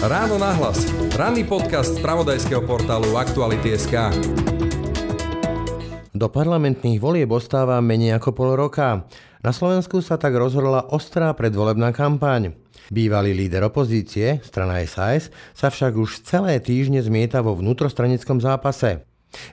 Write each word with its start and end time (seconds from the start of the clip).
Ráno 0.00 0.40
nahlas. 0.40 0.88
Ranný 1.12 1.44
podcast 1.44 1.92
z 1.92 2.00
pravodajského 2.00 2.64
portálu 2.64 3.20
Aktuality.sk. 3.20 3.92
Do 6.16 6.32
parlamentných 6.32 6.96
volieb 6.96 7.28
ostáva 7.28 7.76
menej 7.84 8.16
ako 8.16 8.32
pol 8.32 8.56
roka. 8.56 9.04
Na 9.44 9.52
Slovensku 9.52 10.00
sa 10.00 10.16
tak 10.16 10.32
rozhodla 10.32 10.88
ostrá 10.88 11.36
predvolebná 11.36 11.92
kampaň. 11.92 12.56
Bývalý 12.88 13.36
líder 13.36 13.60
opozície, 13.68 14.40
strana 14.40 14.80
SAS, 14.88 15.28
sa 15.52 15.68
však 15.68 15.92
už 15.92 16.24
celé 16.24 16.64
týždne 16.64 17.04
zmieta 17.04 17.44
vo 17.44 17.52
vnútrostranickom 17.52 18.40
zápase. 18.40 19.04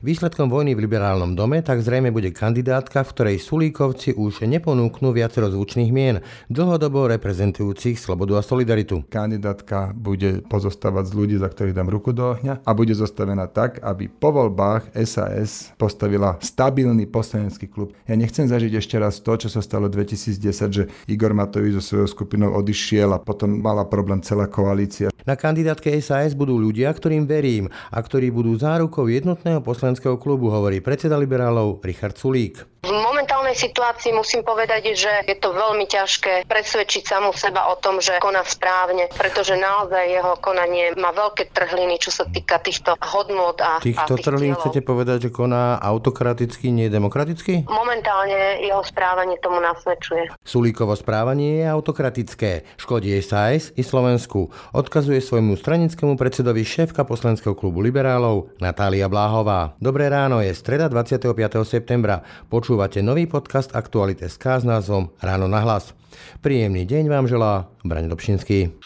Výsledkom 0.01 0.49
vojny 0.49 0.73
v 0.73 0.89
liberálnom 0.89 1.37
dome 1.37 1.61
tak 1.61 1.85
zrejme 1.85 2.09
bude 2.09 2.33
kandidátka, 2.33 3.05
v 3.05 3.11
ktorej 3.13 3.37
Sulíkovci 3.37 4.17
už 4.17 4.45
neponúknú 4.49 5.13
viacero 5.13 5.53
zvučných 5.53 5.91
mien, 5.93 6.25
dlhodobo 6.49 7.05
reprezentujúcich 7.13 8.01
slobodu 8.01 8.41
a 8.41 8.45
solidaritu. 8.45 9.05
Kandidátka 9.05 9.93
bude 9.93 10.41
pozostávať 10.49 11.09
z 11.09 11.13
ľudí, 11.13 11.35
za 11.37 11.49
ktorých 11.49 11.77
dám 11.77 11.93
ruku 11.93 12.09
do 12.09 12.33
ohňa 12.33 12.65
a 12.65 12.71
bude 12.73 12.97
zostavená 12.97 13.45
tak, 13.45 13.77
aby 13.85 14.09
po 14.09 14.33
voľbách 14.33 14.97
SAS 15.05 15.71
postavila 15.77 16.41
stabilný 16.41 17.05
poslanecký 17.05 17.69
klub. 17.69 17.93
Ja 18.09 18.17
nechcem 18.17 18.49
zažiť 18.49 18.73
ešte 18.81 18.97
raz 18.97 19.21
to, 19.21 19.37
čo 19.37 19.49
sa 19.53 19.61
stalo 19.61 19.85
v 19.93 20.01
2010, 20.01 20.73
že 20.73 20.83
Igor 21.05 21.37
Matovič 21.37 21.77
so 21.77 21.83
svojou 21.93 22.07
skupinou 22.09 22.57
odišiel 22.57 23.13
a 23.13 23.21
potom 23.21 23.61
mala 23.61 23.85
problém 23.85 24.25
celá 24.25 24.49
koalícia. 24.49 25.13
Na 25.27 25.35
kandidátke 25.35 25.91
SAS 25.99 26.31
budú 26.31 26.55
ľudia, 26.55 26.87
ktorým 26.87 27.27
verím 27.27 27.67
a 27.91 27.99
ktorí 27.99 28.31
budú 28.31 28.55
zárukou 28.55 29.11
jednotného 29.11 29.59
poslaneckého 29.67 30.15
klubu, 30.15 30.47
hovorí 30.47 30.79
predseda 30.79 31.19
liberálov 31.19 31.83
Richard 31.83 32.15
Sulík. 32.15 32.63
V 32.87 32.95
momentálnej 32.95 33.51
situácii 33.51 34.15
musím 34.15 34.47
povedať, 34.47 34.95
že 34.95 35.11
je 35.27 35.35
to 35.35 35.51
veľmi 35.51 35.83
ťažké 35.91 36.47
presvedčiť 36.47 37.03
samú 37.03 37.35
seba 37.35 37.67
o 37.67 37.75
tom, 37.75 37.99
že 37.99 38.15
koná 38.23 38.47
správne, 38.47 39.11
pretože 39.11 39.59
naozaj 39.59 40.07
jeho 40.07 40.39
konanie 40.39 40.95
má 40.95 41.11
veľké 41.11 41.51
trhliny, 41.51 41.99
čo 41.99 42.15
sa 42.15 42.23
týka 42.31 42.63
týchto 42.63 42.95
hodnot 42.95 43.59
a 43.59 43.83
Týchto 43.83 43.99
a 43.99 44.15
tých 44.15 44.23
trhlín 44.23 44.55
chcete 44.55 44.79
povedať, 44.87 45.27
že 45.27 45.35
koná 45.35 45.75
autokraticky, 45.83 46.71
nie 46.71 46.87
demokraticky? 46.87 47.67
Momentálne 47.67 48.63
jeho 48.63 48.79
správanie 48.87 49.35
tomu 49.43 49.59
nasvedčuje. 49.59 50.31
Sulíkovo 50.47 50.95
správanie 50.95 51.59
je 51.59 51.65
autokratické, 51.67 52.63
škodí 52.79 53.11
SAS 53.19 53.75
i 53.75 53.83
Slovensku, 53.83 54.47
odkazuje 54.71 55.19
svojmu 55.19 55.59
stranickému 55.59 56.15
predsedovi 56.15 56.63
šéfka 56.63 57.03
poslaneckého 57.03 57.57
klubu 57.57 57.83
liberálov 57.83 58.53
Natália 58.63 59.11
Bláhová. 59.11 59.56
Dobré 59.81 60.09
ráno, 60.11 60.43
je 60.43 60.53
streda 60.53 60.89
25. 60.89 61.33
septembra. 61.65 62.21
Počúvate 62.47 63.01
nový 63.01 63.25
podcast 63.25 63.73
Aktuality.sk 63.73 64.61
s 64.61 64.65
názvom 64.65 65.09
Ráno 65.17 65.49
na 65.49 65.61
hlas. 65.63 65.97
Príjemný 66.41 66.85
deň 66.85 67.03
vám 67.09 67.25
želá 67.25 67.65
Braň 67.81 68.09
Dobšinský. 68.13 68.77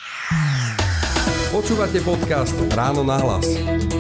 Počúvate 1.52 2.00
podcast 2.08 2.55
Ráno 2.72 3.03
na 3.03 3.19
hlas. 3.19 3.91